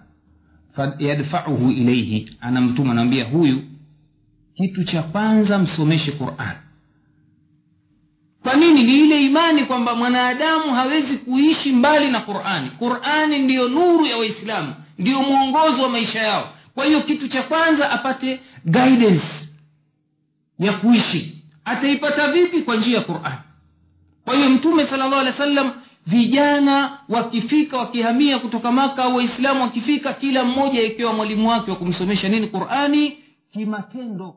Yadfauhu 0.99 1.71
ilaihi 1.71 2.37
anamtuma 2.41 2.93
anaambia 2.93 3.25
huyu 3.25 3.63
kitu 4.55 4.85
cha 4.85 5.03
kwanza 5.03 5.59
msomeshe 5.59 6.13
quran. 6.13 6.57
Kwa 8.43 8.55
nini? 8.57 8.83
Ni 8.83 8.99
ile 9.01 9.23
imani 9.27 9.65
kwamba 9.65 9.95
mwanadamu 9.95 10.75
hawezi 10.75 11.17
kuishi 11.17 11.73
mbali 11.73 12.11
na 12.11 12.21
qurani 12.21 12.71
qurani 12.71 13.39
ndiyo 13.39 13.69
nuru 13.69 14.07
ya 14.07 14.17
waislamu 14.17 14.75
ndiyo 14.99 15.23
mwongozo 15.23 15.83
wa 15.83 15.89
maisha 15.89 16.19
yao. 16.19 16.49
Kwa 16.75 16.87
hiyo 16.87 17.01
kitu 17.03 17.29
cha 17.29 17.43
kwanza 17.43 17.91
apate 17.91 18.41
guidance 18.65 19.27
ya 20.59 20.73
kuishi. 20.73 21.43
Ataipata 21.65 22.33
vipi 22.33 22.63
kwa 22.63 22.77
njia 22.77 22.97
ya 22.99 23.05
qurani 23.05 23.37
kwa 24.25 24.35
hiyo 24.37 24.51
mtume 24.51 24.87
sala 24.87 25.05
llahu 25.09 25.21
alehi 25.21 25.33
wa 25.41 25.47
sallam 25.47 25.73
vijana 26.07 26.99
wakifika 27.09 27.77
wakihamia 27.79 28.39
kutoka 28.39 28.73
maka 28.73 29.05
au 29.05 29.17
waislamu 29.17 29.63
wakifika 29.63 30.13
kila 30.13 30.45
mmoja 30.45 30.83
ikiwa 30.83 31.13
mwalimu 31.13 31.49
wake 31.49 31.71
wa 31.71 31.77
kumsomesha 31.77 32.29
nini? 32.29 32.47
Qurani 32.49 33.19
kimatendo 33.53 34.35